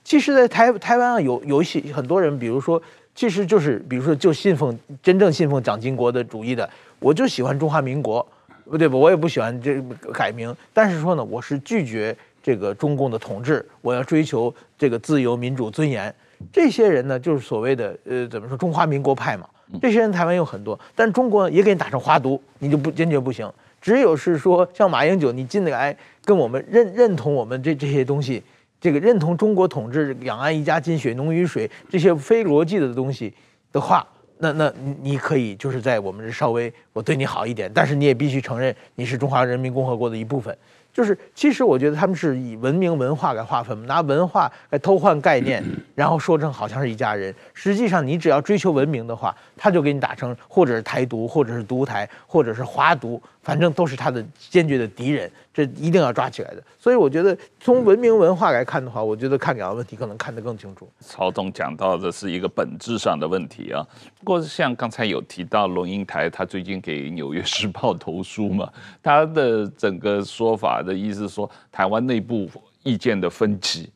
[0.04, 2.82] 其实，在台台湾啊，有有一些很多人，比如说。
[3.18, 8.24] 其实就是，比如说，就信奉真正信奉蒋经国的主义的，我就喜欢中华民国，
[8.66, 8.96] 不对吧？
[8.96, 9.82] 我也不喜欢这
[10.14, 16.14] 改名，但是说呢，我是拒绝这个中共的统治，我要追求这个自由、民主、尊严。
[16.54, 19.50] 这些人呢，就是所谓的呃，怎么说中华民国派嘛。
[19.82, 23.52] 这些人台湾有很多，但中国也给你打成花毒，你就不坚决不行。
[23.82, 28.44] 只有是说像马英九，你进来跟我们认认同我们这这些东西。
[28.88, 33.34] 这个认同中国统治、两岸一家亲、血浓于水这些非逻辑的东西
[33.74, 40.58] 的话，那那你可以就是在我们这稍微我对你好一点，但是你也必须承认你是中华人民共和国的一部分。
[40.94, 45.62] 就是其实我觉得他们是以文明文化来划分，拿文化来偷换概念，
[45.94, 47.32] 然后说成好像是一家人。
[47.54, 55.32] 实际上你只要追求文明的话，他就给你打成或者是台独，或者是独台，或者是华独，反正都是他的坚决的敌人。
[55.54, 56.62] 这一定要抓起来的。
[56.78, 60.86] 所以我觉得从文明文化来看的话，我觉得看两个问题可能看得更清楚。
[61.00, 63.82] 曹总讲到的是一个本质上的问题啊。
[64.20, 68.70] 不过像刚才有提到龙应台，他最近给《纽约时报》投书嘛，
[69.02, 72.50] 他的整个说法的意思说，台湾内部
[72.84, 73.90] 意见的分歧，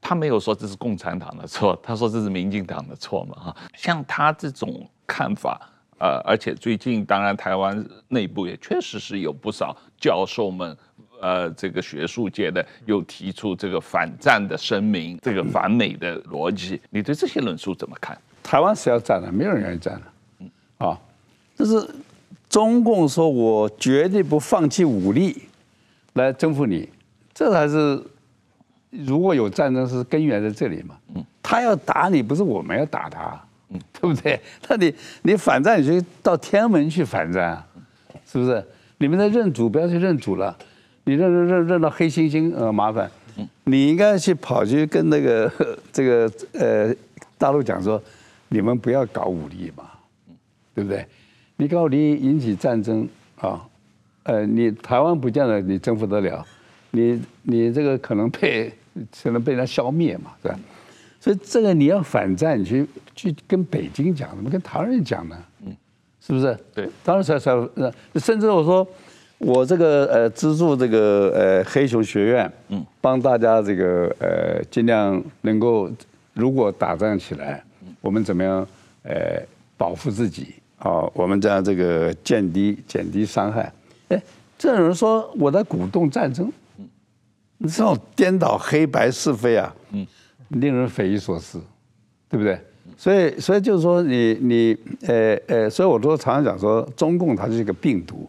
[0.00, 3.56] 他没有说这是共产党的错，他说这是民进党的错嘛哈。
[3.76, 5.68] 像他这种看法。
[6.02, 10.76] 呃，而且最近，当然台湾内部也确实是有不少教授们，
[11.20, 18.18] 呃，这个学术界的又提出这个反战的声明，这个反美的逻辑，你对这些论述怎么看？
[18.42, 20.02] 台湾是要战的，没有人愿意战的，
[20.40, 20.98] 嗯，啊，
[21.54, 21.88] 就是
[22.48, 25.40] 中共说我绝对不放弃武力
[26.14, 26.88] 来征服你，
[27.32, 28.02] 这才是
[28.90, 33.40] 如果有战争是根源在这里嘛，嗯，他要打你，不是我们要打他。
[34.00, 34.40] 对不对？
[34.68, 37.66] 那你你反战，你就到天安门去反战啊，
[38.26, 38.64] 是不是？
[38.98, 40.56] 你们在认主，不要去认主了。
[41.04, 43.10] 你认认认认到黑猩猩，呃，麻烦。
[43.64, 45.50] 你应该去跑去跟那个
[45.92, 46.94] 这个呃
[47.38, 48.00] 大陆讲说，
[48.48, 49.84] 你们不要搞武力嘛，
[50.74, 51.04] 对不对？
[51.56, 53.08] 你搞武力引起战争
[53.40, 53.66] 啊，
[54.24, 56.44] 呃，你台湾不见得你征服得了，
[56.90, 58.72] 你你这个可能被
[59.22, 60.58] 可能被人家消灭嘛，是吧？
[61.22, 65.36] 所以这个你要反战，你去去跟北京讲，怎么跟唐人讲呢？
[65.64, 65.72] 嗯，
[66.20, 66.58] 是不是？
[66.74, 67.52] 对，当然才才
[68.16, 68.84] 甚至我说，
[69.38, 75.88] 我这个呃资助这个呃黑熊学院，嗯，帮大家这个呃尽量能够，
[76.32, 77.62] 如果打仗起来，
[78.00, 78.66] 我们怎么样
[79.04, 79.40] 呃
[79.76, 81.08] 保护自己啊？
[81.14, 83.72] 我们这样这个减低减低伤害。
[84.08, 84.20] 哎，
[84.58, 86.88] 这有人说我在鼓动战争，嗯，
[87.68, 90.04] 这种颠倒黑白是非啊，嗯。
[90.52, 91.60] 令人匪夷所思，
[92.28, 92.58] 对不对？
[92.96, 98.28] 所以，所以就是说你，你，呃呃，所以我都常常讲说，中共它是一个病毒，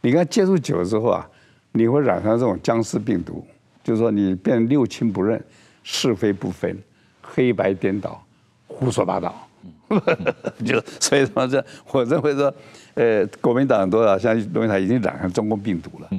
[0.00, 1.28] 你跟它接触久了之后啊，
[1.72, 3.44] 你会染上这种僵尸病毒，
[3.82, 5.42] 就是说你变六亲不认，
[5.82, 6.78] 是非不分，
[7.22, 8.22] 黑白颠倒，
[8.66, 9.48] 胡说八道，
[10.64, 12.54] 就所以说这，我认为说，
[12.94, 16.10] 呃，国民党多少像龙应台已经染上中共病毒了。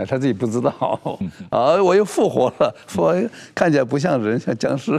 [0.00, 0.98] 哎，他自己不知道，
[1.50, 3.14] 啊，我又复活了，复活
[3.54, 4.98] 看起来不像人，像僵尸。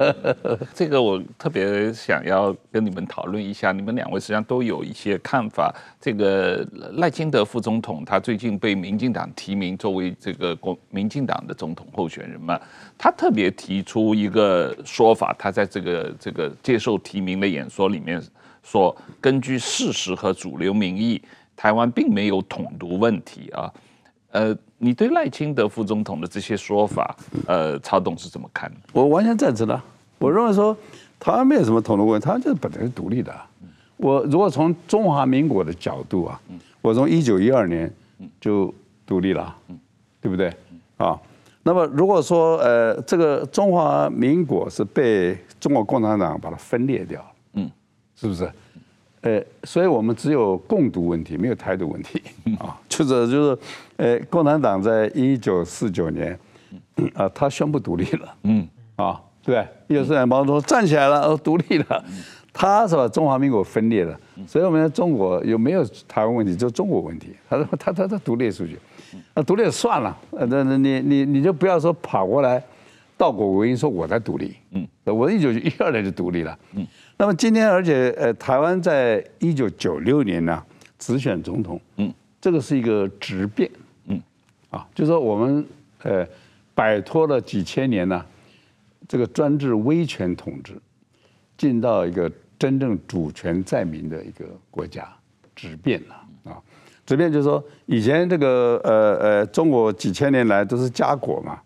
[0.74, 5.74] 这个我特别想要跟你们讨论一下，你们两位实际上都有一些看法。
[5.98, 12.60] 这个赖清德副总统他最近被民进党提名作为这个国民进党的总统候选人嘛，
[12.98, 18.22] 他特别提出一个说法，他在这个这个接受提名的演说里面
[18.62, 21.22] 说，根据事实和主流民意，
[21.56, 23.72] 台湾并没有统独问题啊。
[24.30, 28.70] 呃，你对赖清德副总统的这些说法，呃，曹董是怎么看？
[28.92, 29.80] 我完全赞成的。
[30.18, 30.76] 我认为说，
[31.18, 33.34] 台湾没有什么统独问题，台湾就是本来是独立的。
[33.96, 36.40] 我如果从中华民国的角度啊，
[36.82, 37.92] 我从一九一二年
[38.40, 38.72] 就
[39.06, 39.54] 独立了，
[40.20, 40.52] 对不对？
[40.98, 41.18] 啊，
[41.62, 47.70] 那么如果说呃，这个中华民国是被中国共产党把它分裂掉，嗯，
[48.14, 48.50] 是不是？
[49.28, 52.22] 呃，所以我们只有共独问题，没有台独问题
[52.58, 52.80] 啊。
[52.88, 53.58] 就是就是，
[53.96, 56.38] 呃，共产党在一九四九年，
[57.14, 62.02] 啊，他宣布独立了，嗯，啊，对，一九四九年毛泽东站起来了，独立了，
[62.54, 67.36] 他是把中华民国分裂了，所以我们在中国有没有台湾问题，就中国问题。
[67.50, 68.78] 他说他他他独立出去，
[69.34, 72.62] 那独立算了，那那你你你就不要说跑过来，
[73.18, 76.86] 倒果为因说我在独立，嗯，我一九一二年就独立了，嗯。
[77.20, 80.64] 那么今天，而且呃，台湾在一九九六年呢，
[81.00, 83.68] 直选总统，嗯，这个是一个质变，
[84.06, 84.22] 嗯，
[84.70, 85.66] 啊，就是说我们
[86.04, 86.24] 呃
[86.76, 88.24] 摆脱了几千年呢，
[89.08, 90.74] 这个专制威权统治，
[91.56, 95.08] 进到一个真正主权在民的一个国家，
[95.56, 96.62] 质变了啊，
[97.04, 101.60] 质变就是说以前这个呃呃中国几千年来都是家国嘛。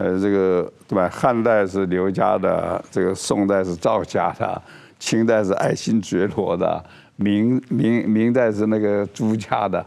[0.00, 1.06] 呃，这个对吧？
[1.10, 4.62] 汉代是刘家的，这个宋代是赵家的，
[4.98, 6.82] 清代是爱新觉罗的，
[7.16, 9.84] 明明明代是那个朱家的。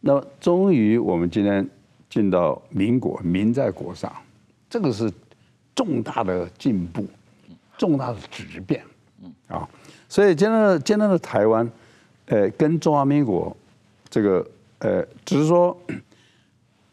[0.00, 1.66] 那么，终于我们今天
[2.10, 4.12] 进到民国，民在国上，
[4.68, 5.10] 这个是
[5.74, 7.06] 重大的进步，
[7.78, 8.84] 重大的质变。
[9.46, 9.66] 啊，
[10.10, 11.66] 所以今天的今天的台湾，
[12.26, 13.56] 呃，跟中华民国
[14.10, 14.46] 这个
[14.80, 15.74] 呃，只是说，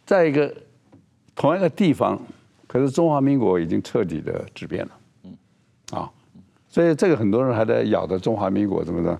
[0.06, 0.56] 在一个
[1.36, 2.18] 同一个地方。
[2.76, 4.92] 可是中华民国已经彻底的质变了，
[5.24, 5.38] 嗯，
[5.92, 6.12] 啊，
[6.68, 9.18] 所以这个很多人还在咬着中华民国怎么着？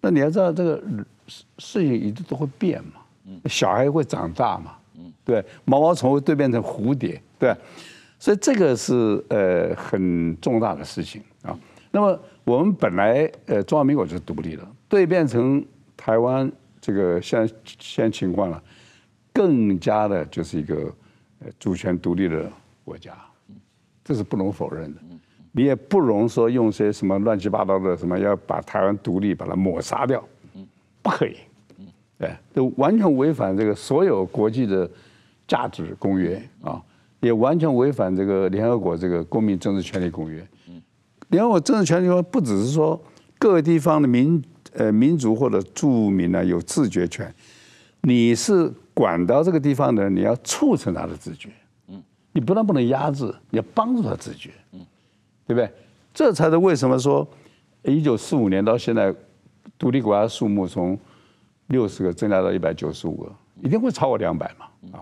[0.00, 0.82] 那你要知道这个
[1.28, 2.94] 事事情一直都会变嘛，
[3.26, 7.54] 嗯，小孩会长大嘛，嗯，对，毛毛虫会蜕变成蝴蝶，对，
[8.18, 11.56] 所以这个是呃很重大的事情啊。
[11.92, 15.64] 那么我们本来呃中华民国就是独立的，蜕变成
[15.96, 18.60] 台湾这个现现情况了，
[19.32, 20.92] 更加的就是一个
[21.60, 22.50] 主权独立的。
[22.86, 23.12] 国家，
[24.04, 25.00] 这是不容否认的。
[25.50, 30.22] 你也不容说用些什么乱七八糟的什么要把台湾独立把它抹杀掉，
[31.02, 31.36] 不可以，
[32.16, 34.88] 对，都完全违反这个所有国际的
[35.48, 36.80] 价值公约啊，
[37.20, 40.46] 也完全违反这个联合国这个公民政治权利公约。
[41.30, 43.02] 联合国政治权利公约不只是说
[43.38, 44.40] 各个地方的民
[44.74, 47.34] 呃民族或者住民呢有自决权，
[48.02, 51.48] 你是管到这个地方的人，你要促成他的自决。
[52.36, 54.80] 你不但不能压制，你要帮助他自觉，嗯，
[55.46, 55.72] 对不对？
[56.12, 57.26] 这才是为什么说，
[57.82, 59.14] 一九四五年到现在，
[59.78, 60.98] 独立国家数目从
[61.68, 65.00] 六十个增加到一百九十五个，一定会超过两百嘛，啊，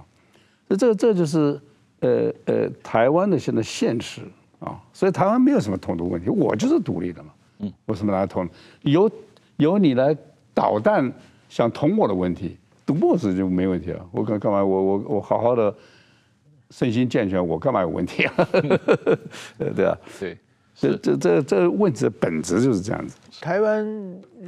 [0.68, 1.61] 所以这个这就是
[1.99, 4.20] 呃呃台湾的现在现实
[4.61, 8.49] 啊，所以台湾没有什么统独问题，我就是独立的嘛，嗯，为什么来统？
[8.83, 9.11] 由
[9.57, 10.16] 由你来
[10.55, 11.12] 导弹
[11.49, 14.64] 想捅我的问题，独墨子就没问题了，我干干嘛？
[14.64, 15.75] 我我我好好的。
[16.76, 18.34] 身心健全，我干嘛有问题啊？
[19.76, 20.37] 对啊，对，
[20.74, 23.16] 这这这这问题的本质就是这样子。
[23.40, 23.87] 台湾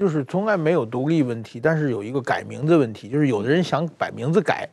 [0.00, 4.68] 就是从来没有独立问题，但是有一个改名字问题，就是有的人想把名字改，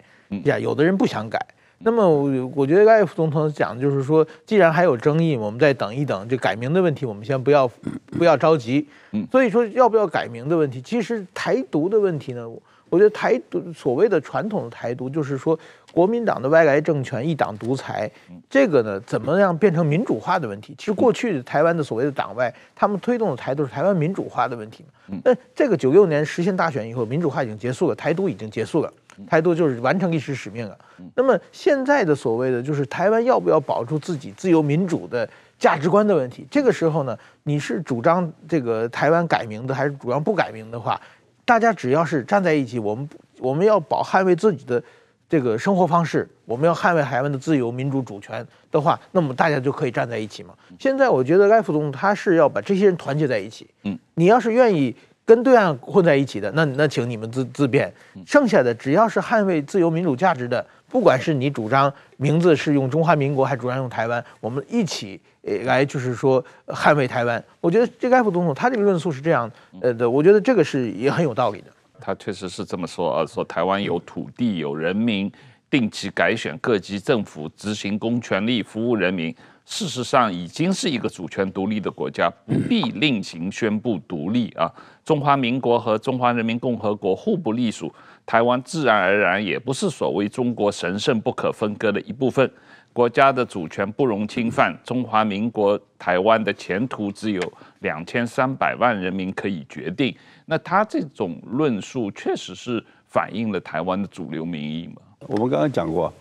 [0.45, 1.39] 呀，有的人不想改。
[1.77, 7.69] 那么我我觉得赖副总统讲的就是说，既然还有争议，我们再等一等，就改名的问题我们先不要
[8.17, 8.87] 不要着急。
[9.31, 12.49] 所以说要不要改名的问题，其实台独的问题呢？
[12.89, 15.57] 我觉得台独所谓的传统的台独，就是说
[15.93, 18.09] 国民党的外来政权一党独裁，
[18.49, 20.73] 这个呢怎么样变成民主化的问题？
[20.75, 24.83] 其实过去的台湾的所谓的党外， 他们推动的台独是台湾民主化的问题。
[25.23, 28.91] 那这个九六年实现大选以后，民主化已经结束了，台独已经结束了，
[29.27, 30.75] 台独就是完成历史使命了。
[31.13, 35.29] 那么现在的所谓的就是台湾要不要保住自己自由民主的
[35.59, 36.47] 价值观的问题？
[36.49, 40.99] 这个时候呢，你是主张这个台湾改名的，还是主张不改名的话？
[41.45, 44.81] 大家只要是站在一起，我们我们要保捍卫自己的
[45.29, 50.53] 这个生活方式，我们要捍卫台湾的自由民主主权的话，那么大家就可以站在一起嘛。
[50.79, 53.67] 现在我觉得赖副总统他是要把这些人团结在一起。
[53.83, 54.95] 嗯，你要是愿意
[55.25, 57.91] 跟对岸混在一起的，那那请你们自自辩。
[58.27, 67.43] 剩下的只要是捍卫自由民主价值的，不管是你主张名字是用中华民国，还主张用台湾，我们一起呃来就是说捍卫台湾。
[67.59, 69.49] 我觉得这个艾夫总统他这个论述是这样
[69.81, 71.67] 呃的，我觉得这个是也很有道理的。
[72.05, 75.31] 他确实是这么说啊，说台湾有土地有人民，
[75.69, 79.33] 定期改选各级政府，执行公权力，服务人民。
[79.65, 84.69] 事实上，已经是一个主权独立的国家，不必另行宣布独立啊。
[85.05, 87.89] 中华民国和中华人民共和国互不隶属，
[88.25, 92.51] 台湾自然而然也不是所谓中国神圣不可分割的一部分。
[92.91, 100.13] 国家的主权不容侵犯，中华民国台湾的前途只有两千三百万人民可以决定。
[100.53, 105.01] 那他这种论述确实是反映了台湾的主流民意嘛？
[105.21, 106.13] 我们刚刚讲过，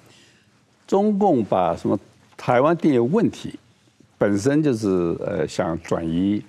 [0.87, 1.99] 中共把什么？
[2.35, 3.59] 台湾地有问题，
[4.17, 4.89] 本身就是
[5.21, 6.43] 呃想转移，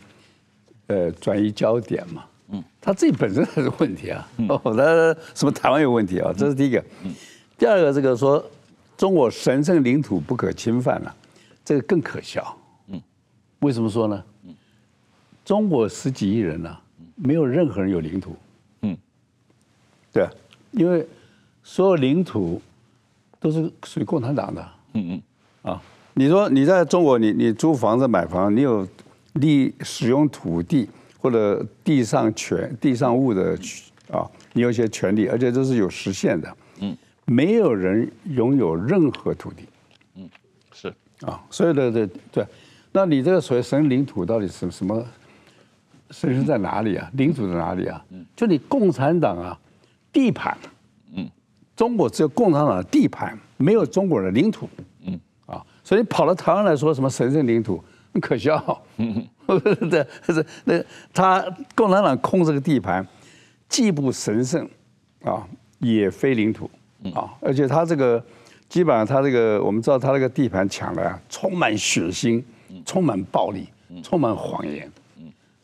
[0.87, 2.23] 呃转移焦点嘛。
[2.47, 4.25] 嗯，他自己本身还是问题啊。
[4.47, 6.31] 哦，他什么台湾有问题啊？
[6.37, 6.81] 这是第一个。
[7.03, 7.13] 嗯。
[7.57, 8.41] 第二个，这个说
[8.95, 11.13] 中国神圣领土不可侵犯了，
[11.65, 12.57] 这个更可笑。
[12.87, 13.01] 嗯。
[13.59, 14.23] 为什么说呢？
[14.45, 14.55] 嗯。
[15.43, 16.77] 中国十几亿人呢，
[17.23, 18.35] 没有任何人有领土。
[18.81, 18.97] 嗯。
[20.11, 20.27] 对，
[20.71, 21.07] 因为
[21.63, 22.61] 所有领土
[23.39, 24.69] 都是属于共产党的。
[24.93, 25.21] 嗯嗯。
[25.71, 25.81] 啊，
[26.13, 28.85] 你说你在中国，你你租房子买房，你有
[29.33, 33.57] 利使用土地或者地上权地上物的
[34.11, 36.57] 啊，你有一些权利，而且这是有实现的。
[36.81, 36.95] 嗯，
[37.25, 39.63] 没有人拥有任何土地。
[40.15, 40.29] 嗯，
[40.73, 42.45] 是啊，所有的对对，
[42.91, 45.03] 那你这个所谓神领土到底是什么？
[46.13, 47.09] 神圣在哪里啊？
[47.15, 48.05] 领土在哪里啊？
[48.11, 49.59] 嗯，就你共产党啊，
[50.11, 50.55] 地盘。
[51.15, 51.27] 嗯，
[51.75, 54.69] 中国只有共产党的地盘，没有中国人的领土。
[55.05, 57.83] 嗯啊所以跑到台湾来说什么神圣领土，
[58.13, 58.81] 很可笑。
[58.97, 59.27] 嗯
[59.89, 60.81] 对，是那
[61.13, 61.43] 他
[61.75, 63.05] 共产党控制个地盘，
[63.67, 64.67] 既不神圣
[65.23, 65.45] 啊，
[65.79, 66.69] 也非领土
[67.13, 68.23] 啊，而且他这个
[68.69, 72.41] 基本上他这个我们知道他那个地盘抢的充满血腥，
[72.85, 73.67] 充满暴力，
[74.01, 74.89] 充满谎言，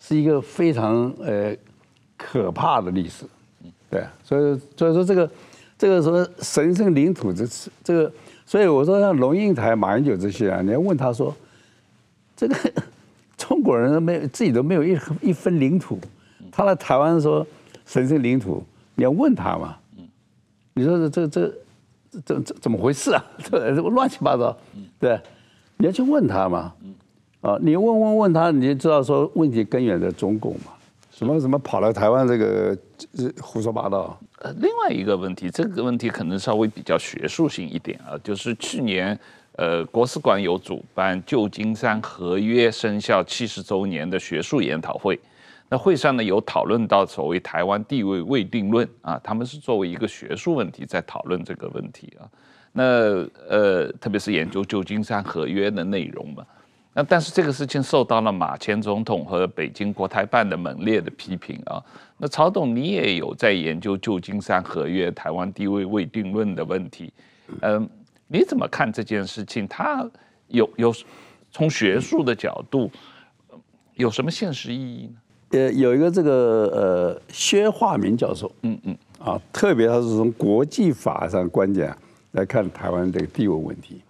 [0.09, 1.55] 是一个非常呃
[2.17, 3.25] 可怕的历史。
[3.89, 5.31] 对，所以所以说这个
[5.77, 8.11] 这个什么神圣领土这是这个。
[8.45, 11.31] 所以我说像龙应台、马英九这些啊，你要问他说，
[12.35, 12.55] 这个
[13.37, 15.99] 中国人没有自己都没有一一分领土，
[16.51, 17.45] 他来台湾说
[17.85, 18.63] 神圣领土，
[18.95, 19.77] 你要问他嘛？
[20.73, 21.53] 你说这这这
[22.25, 23.23] 这这怎么回事啊？
[23.37, 24.57] 这乱七八糟，
[24.97, 25.21] 对，
[25.77, 26.73] 你要去问他嘛？
[27.41, 30.73] 啊，你问问问他，你就知道说问题根源在中共嘛？
[31.09, 32.77] 什么什么跑来台湾这个
[33.41, 34.19] 胡说八道。
[34.39, 39.17] 呃，另外一个问题，这个问题可能稍微比较学术性一点啊，就是去年，
[39.53, 45.19] 呃，国史馆有主办旧金山合约生效七十周年的学术研讨会，
[45.69, 52.23] 那会上呢有讨论到所谓台湾地位未定论啊，他们是作为一个学术问题在讨论这个问题啊，
[52.73, 52.83] 那
[53.49, 56.45] 呃，特别是研究旧金山合约的内容嘛。
[56.93, 61.81] 那但是这个事情受到了马前总统和北京国台办的猛烈的批评啊。
[62.17, 67.13] 那曹董，你也有在研究旧金山合约、台湾地位未定论的问题，
[67.61, 67.87] 嗯，
[68.27, 69.67] 你怎么看这件事情？
[69.67, 70.05] 它
[70.47, 70.93] 有有
[71.51, 72.91] 从学术的角度
[73.93, 75.13] 有什么现实意义呢？
[75.51, 76.31] 呃，有一个这个
[76.73, 81.95] 呃薛化明教授，嗯嗯，啊，特别他是从国际法上观点
[82.31, 84.01] 来看台湾这个地位问题。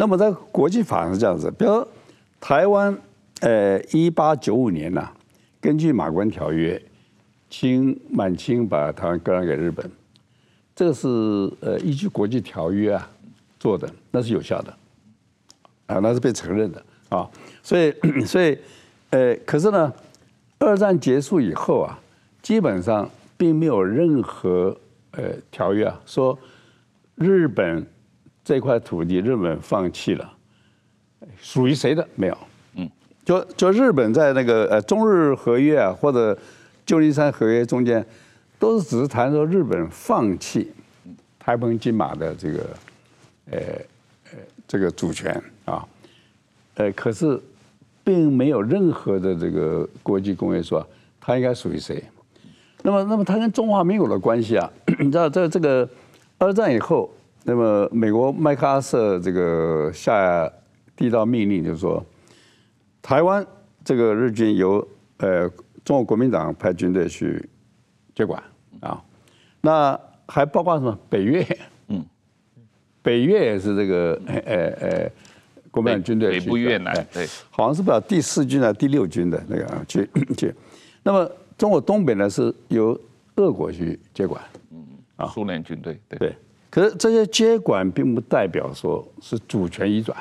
[0.00, 1.84] 那么在国际法上是这样子，比如
[2.40, 2.96] 台湾，
[3.40, 5.10] 呃，一八九五年呐，
[5.60, 6.80] 根据马关条约，
[7.50, 9.90] 清满清把台湾割让给日本，
[10.76, 11.08] 这个是
[11.60, 13.10] 呃依据国际条约啊
[13.58, 14.72] 做的，那是有效的，
[15.86, 17.28] 啊，那是被承认的啊，
[17.60, 17.92] 所以
[18.24, 18.56] 所以
[19.10, 19.92] 呃，可是呢，
[20.60, 21.98] 二战结束以后啊，
[22.40, 24.78] 基本上并没有任何
[25.10, 26.38] 呃条约啊说
[27.16, 27.84] 日本。
[28.48, 30.32] 这块土地日本放弃了，
[31.38, 32.38] 属于谁的没有？
[32.76, 32.90] 嗯，
[33.22, 36.34] 就就日本在那个呃中日合约啊，或者
[36.86, 38.02] 旧金山合约中间，
[38.58, 40.72] 都是只是谈说日本放弃
[41.38, 42.58] 台澎金马的这个
[43.50, 43.58] 呃
[44.32, 45.30] 呃这个主权
[45.66, 45.86] 啊，
[46.76, 47.38] 呃可是
[48.02, 50.88] 并没有任何的这个国际公约说
[51.20, 52.02] 它应该属于谁。
[52.80, 55.86] 那么那么它跟中华民国的关系啊，你知道在这个
[56.38, 57.10] 二战以后。
[57.44, 60.50] 那么，美国麦克阿瑟这个下
[60.94, 62.04] 第一道命令，就是说，
[63.00, 63.46] 台湾
[63.82, 64.86] 这个日军由
[65.18, 65.48] 呃
[65.82, 67.42] 中国国民党派军队去
[68.14, 68.42] 接管
[68.80, 69.02] 啊，
[69.62, 71.46] 那还包括什么北越？
[71.86, 72.04] 嗯，
[73.00, 75.10] 北越也是这个呃呃
[75.70, 80.54] 国民党军队北部越南对，好像是把第四军啊第六军的那个去去，
[81.02, 83.00] 那么中国东北呢是由
[83.36, 84.84] 俄国去接管，嗯，
[85.16, 86.18] 啊，苏联军队，对。
[86.18, 86.36] 对。
[86.70, 90.16] 可是这些接管并不代表说是主权移转，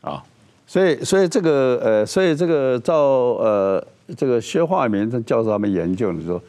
[0.00, 0.22] 啊，
[0.64, 3.84] 所以所以这个呃，所以这个照呃
[4.16, 6.40] 这个薛化明教授他们研究的时候，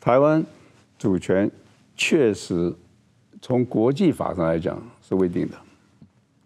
[0.00, 0.44] 台湾
[0.98, 1.48] 主权
[1.96, 2.74] 确实
[3.40, 4.76] 从国际法上来讲
[5.08, 5.54] 是未定的，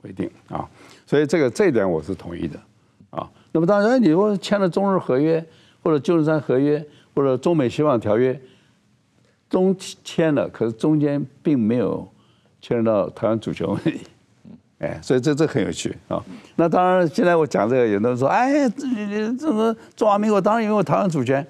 [0.02, 0.68] 未定啊，
[1.06, 2.60] 所以这个这一点我是同意的
[3.08, 3.26] 啊。
[3.52, 5.42] 那么当然，你说签了中日合约
[5.82, 8.38] 或者旧金山合约或者中美协防条约。
[9.50, 12.08] 中签了，可是中间并没有
[12.62, 14.00] 牵扯到台湾主权问题，
[14.78, 16.24] 哎，所以这这很有趣啊。
[16.54, 21.44] 那当然，现在我讲这个，有的人说，哎，这这个中华民国当然拥有台湾主权，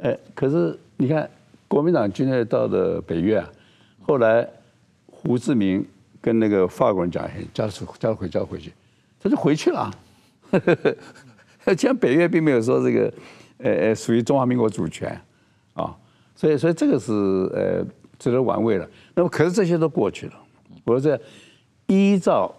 [0.00, 1.28] 哎，可是你看，
[1.68, 3.50] 国民党军队到的北约啊，
[4.00, 4.48] 后来
[5.06, 5.86] 胡志明
[6.22, 8.72] 跟那个法国人讲，哎，叫他叫回，叫回去，
[9.22, 9.92] 他就回去了。
[11.76, 13.12] 既然北越并没有说这个，
[13.58, 15.20] 呃呃，属于中华民国主权
[15.74, 15.94] 啊。
[16.34, 17.86] 所以，所以这个是呃
[18.18, 18.88] 值得玩味的。
[19.14, 20.32] 那么，可是这些都过去了。
[20.84, 21.22] 我说这
[21.86, 22.52] 依照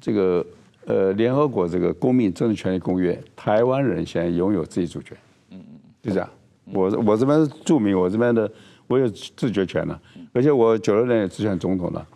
[0.00, 0.44] 这个
[0.84, 5.16] 呃联合国这个公民政治权利公约，台湾人现在拥有自己主权。
[5.50, 6.28] 嗯嗯，就这样。
[6.66, 8.50] 我我这边是著名，我这边的
[8.86, 10.00] 我有自决权了，
[10.32, 12.06] 而且我九六年也直选总统了，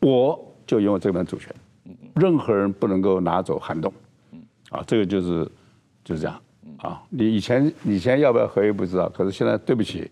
[0.00, 1.54] 我就拥有这边主权。
[2.14, 3.92] 任何人不能够拿走撼动。
[4.70, 5.48] 啊，这个就是
[6.02, 6.40] 就是这样。
[6.78, 10.10] 啊，你以前以前要不要合约不知道，可是现在对不起。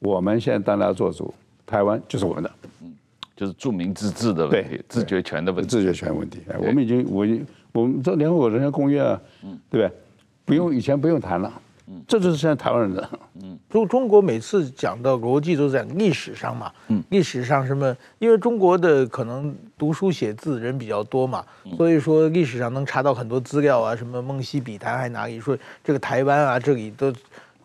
[0.00, 1.32] 我们现在当然要做主，
[1.64, 2.50] 台湾就是我们的，
[2.82, 2.92] 嗯，
[3.36, 6.40] 就是著名自治的问题，对自决权的问题，自决权问题。
[6.50, 9.96] 哎，我们已经，我已经，我们这联合国人权公约啊，嗯，对不对？
[10.44, 11.52] 不用以前不用谈了，
[11.86, 13.08] 嗯，这就是现在台湾人的，
[13.42, 13.56] 嗯。
[13.68, 17.96] 中中国每次讲到国际都在历史上嘛，嗯，历史上什么？
[18.18, 21.44] 因为中国的可能读书写字人比较多嘛，
[21.76, 27.12] 所以说历史上能查到很多资料啊，什么梦溪笔谈还哪里说这个台湾啊，这里都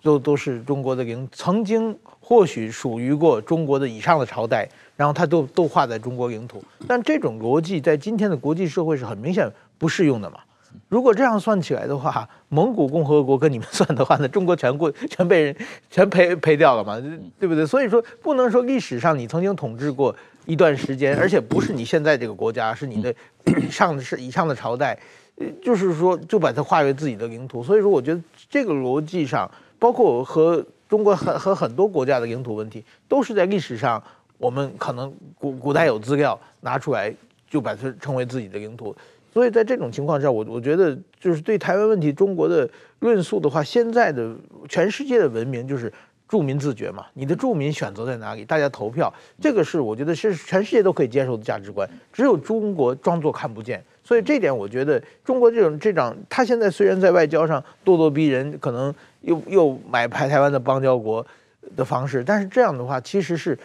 [0.06, 1.98] 都都是中国的领曾经。
[2.28, 9.48] 或许属于过中国的以上的朝代，然后它都都划在中国领土，但这种逻辑在今天的国际社会是很明显
[9.78, 10.40] 不适用的嘛。
[10.90, 15.56] 如果这样算起来的话，蒙古共和国跟你们算的话，那中国全过 全被人
[15.92, 17.00] 全赔赔掉了嘛，
[17.40, 17.64] 对不对？
[17.64, 20.16] 所以说不能说历史上你曾经统治过
[20.48, 23.14] 一段时间，而且不是你现在这个国家，是你的
[23.46, 24.98] 以 上的是以上的朝代，
[25.62, 27.64] 就是说就把它划为自己的领土。
[27.64, 29.48] 所以说，我觉得这个逻辑上，
[29.86, 30.66] 包括和。
[30.88, 34.02] 中国和和很多国家的领土问题，都是在历史上，
[34.38, 37.12] 我们可能古古代有资料拿出来，
[37.50, 38.96] 就把它称为自己的领土。
[39.34, 42.70] 所以在这种情况下，我我觉得就是对台湾问题中国的
[43.00, 44.36] 论述的话，现在的
[44.70, 45.92] 全世界的文明就是
[46.28, 49.12] 住民自决嘛，你的住民选择在哪里，大家投票，
[49.42, 53.84] 这个是我觉得是全世界都可以接受的价值观，只有中国装作看不见。
[54.06, 58.96] 所以这点我觉得中国这种这种，他现在虽然在外交上咄咄逼人，可能。
[59.26, 61.26] 又又买排台湾的邦交国
[61.76, 63.58] 的方式，但是这样的话，其实是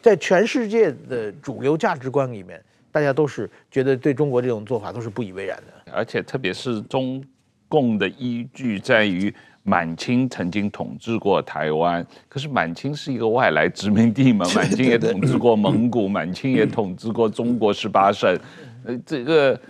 [0.00, 5.92] 在全世界的主流价值观里面，大家都是觉得对中国这种做法都是不以为然的。
[5.92, 7.20] 而且特别是中
[7.68, 9.34] 共的依据在于
[9.64, 18.38] 满清曾经统治过台湾，可是满清是一个外来殖民地嘛， 满清也统治过蒙古，满清也统治过中国十八省，
[18.86, 19.60] 呃，这个。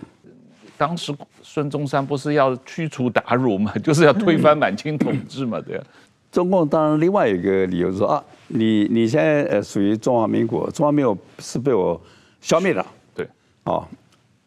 [0.79, 1.13] 当时
[1.43, 5.83] 孙中山不是要驱除鞑虏嘛， 就是要推翻满清统治嘛，对啊。
[6.31, 11.99] 中共当然另外一个理由是说啊，你你现在呃属于中华民国，中华民国是被我
[12.39, 13.27] 消灭了，对，
[13.65, 13.85] 哦，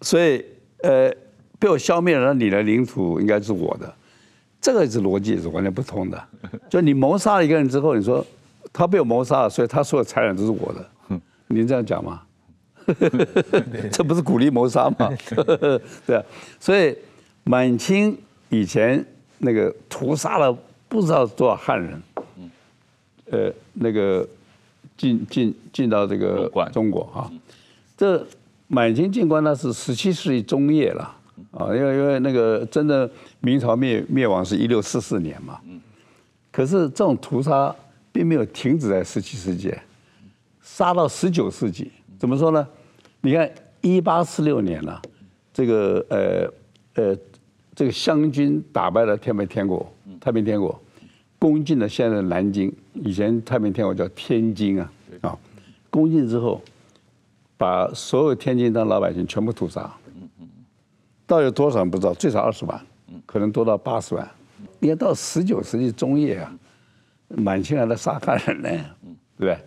[0.00, 0.42] 所以
[0.82, 1.12] 呃
[1.58, 3.94] 被我消灭了，你的领土应该是我的，
[4.58, 6.24] 这个是逻辑是完全不通的。
[6.70, 8.24] 就你谋杀了一个人之后，你说
[8.72, 12.22] 他被我谋杀了，所以他所有财产都是我的，你这样讲吗？
[13.90, 15.10] 这不是鼓励谋杀吗？
[16.06, 16.22] 对啊，
[16.60, 16.96] 所以
[17.44, 18.16] 满清
[18.48, 19.04] 以前
[19.38, 20.56] 那个屠杀了
[20.88, 22.02] 不知道多少汉人，
[23.30, 24.26] 呃，那个
[24.96, 27.30] 进进进到这个中国啊，
[27.96, 28.24] 这
[28.68, 31.16] 满清进关那是十七世纪中叶了
[31.50, 33.10] 啊，因为因为那个真的
[33.40, 35.60] 明朝灭灭亡是一六四四年嘛，
[36.50, 37.74] 可是这种屠杀
[38.12, 39.74] 并没有停止在十七世纪，
[40.62, 41.90] 杀到十九世纪。
[42.22, 42.64] 怎么说呢？
[43.20, 43.50] 你看，
[43.80, 44.96] 一八四六年呢，
[45.52, 46.48] 这个呃
[46.94, 47.18] 呃，
[47.74, 50.80] 这个湘军打败了太平天国，太平天国
[51.36, 54.92] 攻进了现在的南京，以前太平天国叫天津啊
[55.22, 55.36] 啊，
[55.90, 56.62] 攻进之后，
[57.56, 59.92] 把所有天津当老百姓全部屠杀，
[61.26, 62.80] 到底有多少人不知道，最少二十万，
[63.26, 64.30] 可能多到八十万。
[64.78, 66.54] 你看到十九世纪中叶啊，
[67.30, 68.68] 满清还在杀汉人呢，
[69.36, 69.58] 对不对？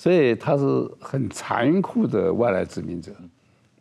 [0.00, 0.64] 所以他是
[0.98, 3.12] 很残酷的外来殖民者，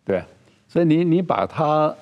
[0.03, 0.21] 对，
[0.67, 1.95] 所以你你把他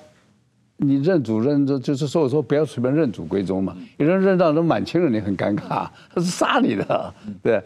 [0.78, 3.76] 你认祖认宗，就是说我说不要随便认祖归宗嘛。
[3.96, 7.62] 有人认到那满清人，你很尴尬，他是杀你的，对。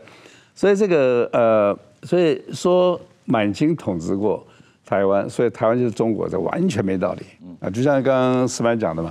[0.55, 4.47] 所以这个呃，所以说满清统治过
[4.85, 7.23] 台湾，所以台湾就是中国，这完全没道理
[7.61, 7.71] 啊。
[7.71, 9.11] 就像刚刚矢板讲的嘛，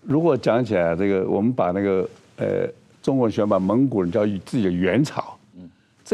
[0.00, 2.08] 如果讲起来这个，我们把那个
[2.38, 2.66] 呃
[3.02, 5.33] 中国人喜欢把蒙古人叫自己的元朝，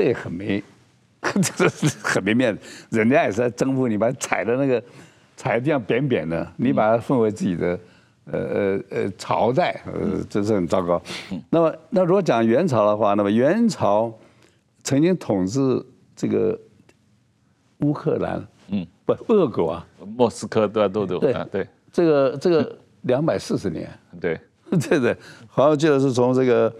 [0.00, 0.62] 这也很没，
[1.20, 2.62] 这是很没面子。
[2.90, 4.82] 人家也是在征服你，把踩的那个。
[5.36, 7.80] 踩的这样扁扁的，你把它奉为自己的，
[8.30, 11.00] 呃呃呃朝代，呃，这是很糟糕。
[11.48, 14.12] 那么，那如果讲元朝的话，那么元朝
[14.82, 15.82] 曾经统治
[16.14, 16.60] 这个
[17.78, 23.88] 乌克兰，嗯，不，俄国啊，莫斯科都都都对对，这个这个两百四十年，
[24.20, 24.38] 对
[24.72, 25.16] 对 对，
[25.48, 26.70] 好像记得是从这个，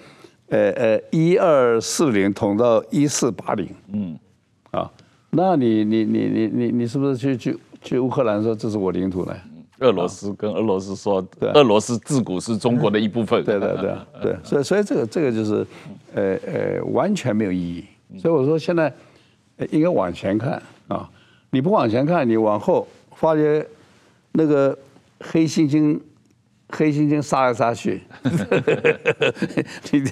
[0.51, 4.19] 呃呃一二四零捅到一四八零，嗯，
[4.71, 4.91] 啊，
[5.31, 7.59] 那你你你你你你是不是去去？
[7.83, 9.35] 去乌克兰说，这是我领土呢，
[9.79, 13.41] 俄罗斯跟俄罗斯说，俄罗斯自古是中国的一部分。
[13.47, 15.67] 对对对对， 所以所以这个这个就是，
[16.15, 17.83] 呃呃，完全没有意义。
[18.19, 18.93] 所以我说现在
[19.71, 21.09] 应该往前看啊，
[21.49, 23.67] 你不往前看，你往后发觉
[24.33, 24.77] 那个
[25.21, 25.99] 黑猩猩，
[26.71, 28.03] 黑猩猩杀来杀去，
[29.93, 30.03] 你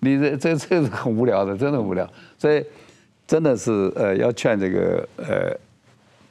[0.00, 2.08] 你这这这是很无聊的，真的无聊。
[2.38, 2.64] 所以
[3.26, 5.56] 真的是呃要劝这个呃。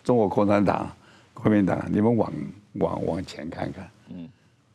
[0.04, 0.92] 中国共产党、
[1.34, 2.30] 国民党，你们往
[2.74, 4.28] 往往前看看，嗯，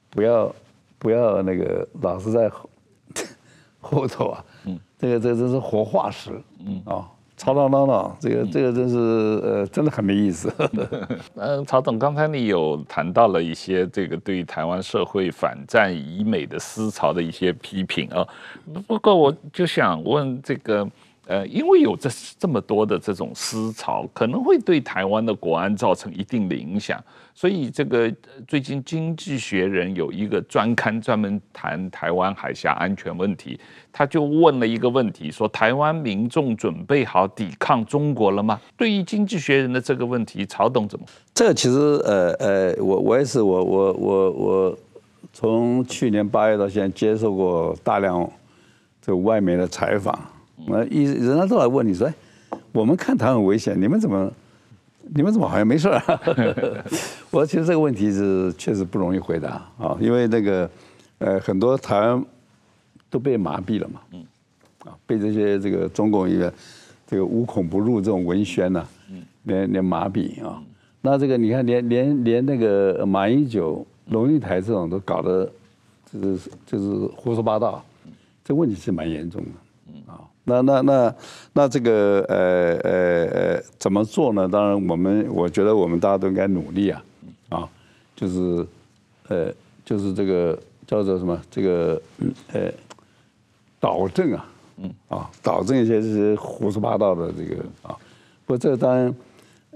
[0.09, 0.55] 不要
[0.99, 2.71] 不要那个老是在后
[3.79, 6.31] 后头啊，嗯，这个这个真是活化石，
[6.65, 7.07] 嗯啊，
[7.39, 10.53] 吵吵闹闹，这个这个真是呃真的很没意思。
[11.37, 18.27] 嗯，曹总，刚才你有谈到了一些这个对于台湾社会反战以美的思潮的一些批评啊，
[18.87, 20.87] 不过我就想问这个。
[21.29, 22.09] 呃，因为有这
[22.39, 26.99] 这么多的这种思潮，可能会对台湾的国安造成一定的影响，
[27.35, 28.11] 所以这个
[28.47, 33.61] 最近《经济学人》有一个专刊专门谈台湾海峡安全问题，
[33.93, 38.59] 他就问了一个问题，说台湾民众准备好抵抗中国了吗？
[38.75, 41.05] 对于《经济学人》的这个问题，曹董怎么？
[41.35, 41.77] 这其实
[42.07, 44.79] 呃呃，我我也是我我我我
[45.35, 48.27] 从去年八月到现在接受过大量
[49.03, 50.19] 这个外媒的采访。
[50.67, 52.15] 我一人家都来问你说，哎，
[52.73, 54.31] 我们看台很危险，你们怎么，
[55.15, 56.03] 你们怎么好像没事啊？
[57.31, 60.71] 我说其实这个问题是确实不容易回答啊，因为那个
[61.19, 62.25] 呃很多台湾
[63.09, 64.25] 都被麻痹了嘛，嗯
[64.85, 66.53] 啊，被这些这个中共一个
[67.07, 68.85] 这个无孔不入这种文宣呐，
[69.45, 70.63] 连连麻痹啊，
[71.01, 75.51] 那这个你看连连连那个马英九、龙应台这种都搞得
[76.13, 77.83] 就是就是胡说八道，
[78.45, 79.51] 这问题是蛮严重的。
[80.49, 81.15] 那那那
[81.53, 84.49] 那这个呃呃呃怎么做呢？
[84.49, 87.05] 当然，我们我觉得我们大家都应该努力啊，
[87.51, 87.69] 啊，
[88.17, 88.67] 就是
[89.29, 89.53] 呃
[89.85, 92.01] 就是这个叫做什么这个
[92.53, 92.73] 呃
[93.79, 97.95] 导正啊，嗯啊导正一些这些胡说八道的这个啊，
[98.47, 99.15] 不过这当然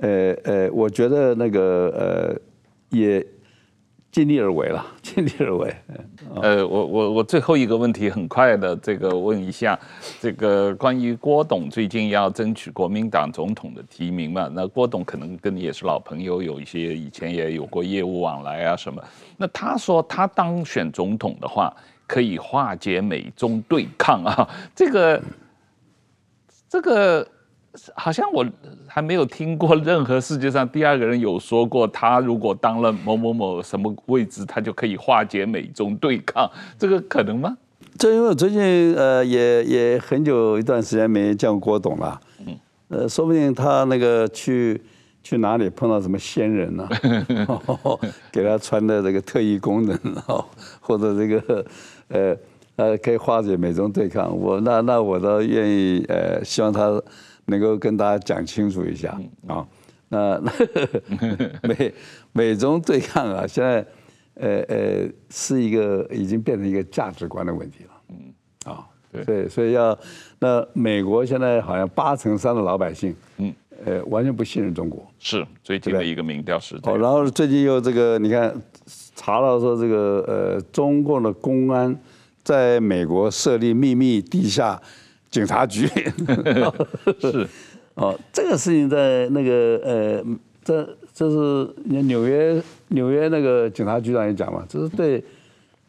[0.01, 1.61] 呃呃我觉得那个
[1.97, 3.25] 呃也。
[4.13, 5.75] 尽力而为了， 尽力而为。
[6.43, 9.77] 呃，我我我最后一个问题，很快的这个问一下，
[10.21, 14.51] 这个关于郭董最近要争取国民党总统的提名嘛？
[14.53, 19.03] 那郭董可能跟你也是老朋友，有一些以前也有过业务往来啊什么。
[19.39, 21.75] 那他说他当选总统的话，
[22.07, 25.23] 可以化解美中对抗啊，这个
[26.69, 27.27] 这个。
[27.95, 28.45] 好像我
[28.87, 37.57] 还没有听过任何世界上第二个人有说过，他如果当了某某某什么位置，他就可以化解美中对抗，这个可能吗？
[37.99, 42.59] 这因为我最近呃也也很久一段时间没见过郭董了，嗯，
[42.89, 44.79] 呃，说不定他那个去
[45.23, 46.87] 去哪里碰到什么仙人呢、
[47.47, 47.57] 啊，
[48.31, 49.99] 给他穿的这个特异功能，
[50.79, 51.65] 或者这个
[52.09, 52.37] 呃
[52.77, 57.01] 呃可以化解美中对抗，我那那我倒愿意呃希望他。
[57.47, 59.67] 能够跟大家讲清楚一下啊，
[60.09, 60.41] 那
[61.63, 61.95] 美
[62.33, 63.85] 美中对抗啊，现在
[64.35, 68.35] 呃呃是一个已经变成一个价值观的问题了，嗯。
[68.65, 68.87] 啊，
[69.27, 69.99] 对，所以要
[70.39, 73.53] 那美国现在好像八成三的老百姓，嗯。
[73.85, 78.55] 呃完全不信任中国，是最近的一个民调是，哦，然后最近又这个你看
[79.17, 81.99] 查到说这个呃中共的公安
[82.45, 84.81] 在美国设立秘密地下。
[85.33, 85.89] 警察局。
[87.19, 87.49] 是。
[87.95, 90.25] 哦，这个事情在那个呃，
[90.65, 95.23] 这这是纽约纽约那个警察局长也讲嘛，这是对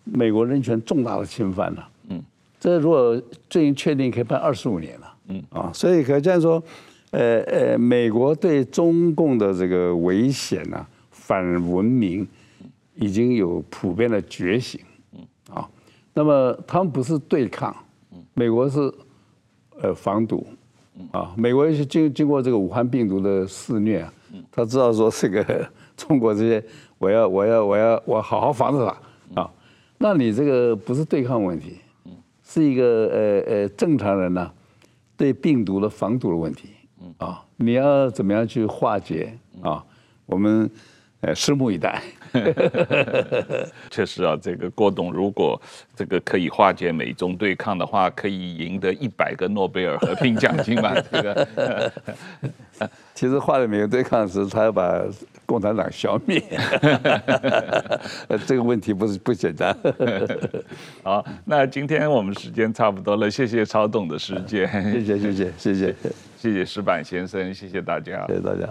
[0.03, 1.89] 美国人权重大的侵犯了。
[2.09, 2.21] 嗯，
[2.59, 5.13] 这如果最近确定可以判二十五年了。
[5.29, 5.41] 嗯。
[5.49, 6.61] 啊，所以可见说，
[7.11, 11.41] 呃呃，美国对中共的这个危险啊、反
[11.71, 12.27] 文明，
[12.95, 14.81] 已经有普遍的觉醒，
[15.13, 15.25] 嗯。
[15.53, 15.69] 啊，
[16.13, 17.73] 那么他们不是对抗，
[18.33, 18.93] 美国是
[19.81, 20.45] 呃防堵，
[21.11, 24.13] 啊，美国是经经过这个武汉病毒的肆虐啊，
[24.51, 26.63] 他知道说这个中国这些，
[26.97, 28.85] 我要我要我要我好好防着
[29.33, 29.51] 他啊，
[29.97, 31.77] 那你这个不是对抗问题，
[32.43, 34.51] 是一个呃呃正常人呢
[35.17, 36.69] 对病毒的防堵的问题，
[37.17, 39.83] 啊，你要怎么样去化解啊？
[40.25, 40.69] 我们
[41.23, 42.01] 呃拭目以待。
[43.91, 45.61] 确实啊，这个郭董如果
[45.95, 50.95] 这个可以化解美中对抗的话，可以赢得一百个诺贝尔和平奖金吧？
[51.11, 51.91] 这个，
[53.13, 54.99] 其实化解美中对抗时，他要把
[55.45, 56.41] 共产党消灭，
[58.47, 59.77] 这个问题不是不简单。
[61.03, 65.95] 好，那今天我们时间差不多了，谢谢曹董的时间，谢谢谢谢谢谢
[66.39, 68.67] 谢谢石板先生，谢谢大家，谢谢大家。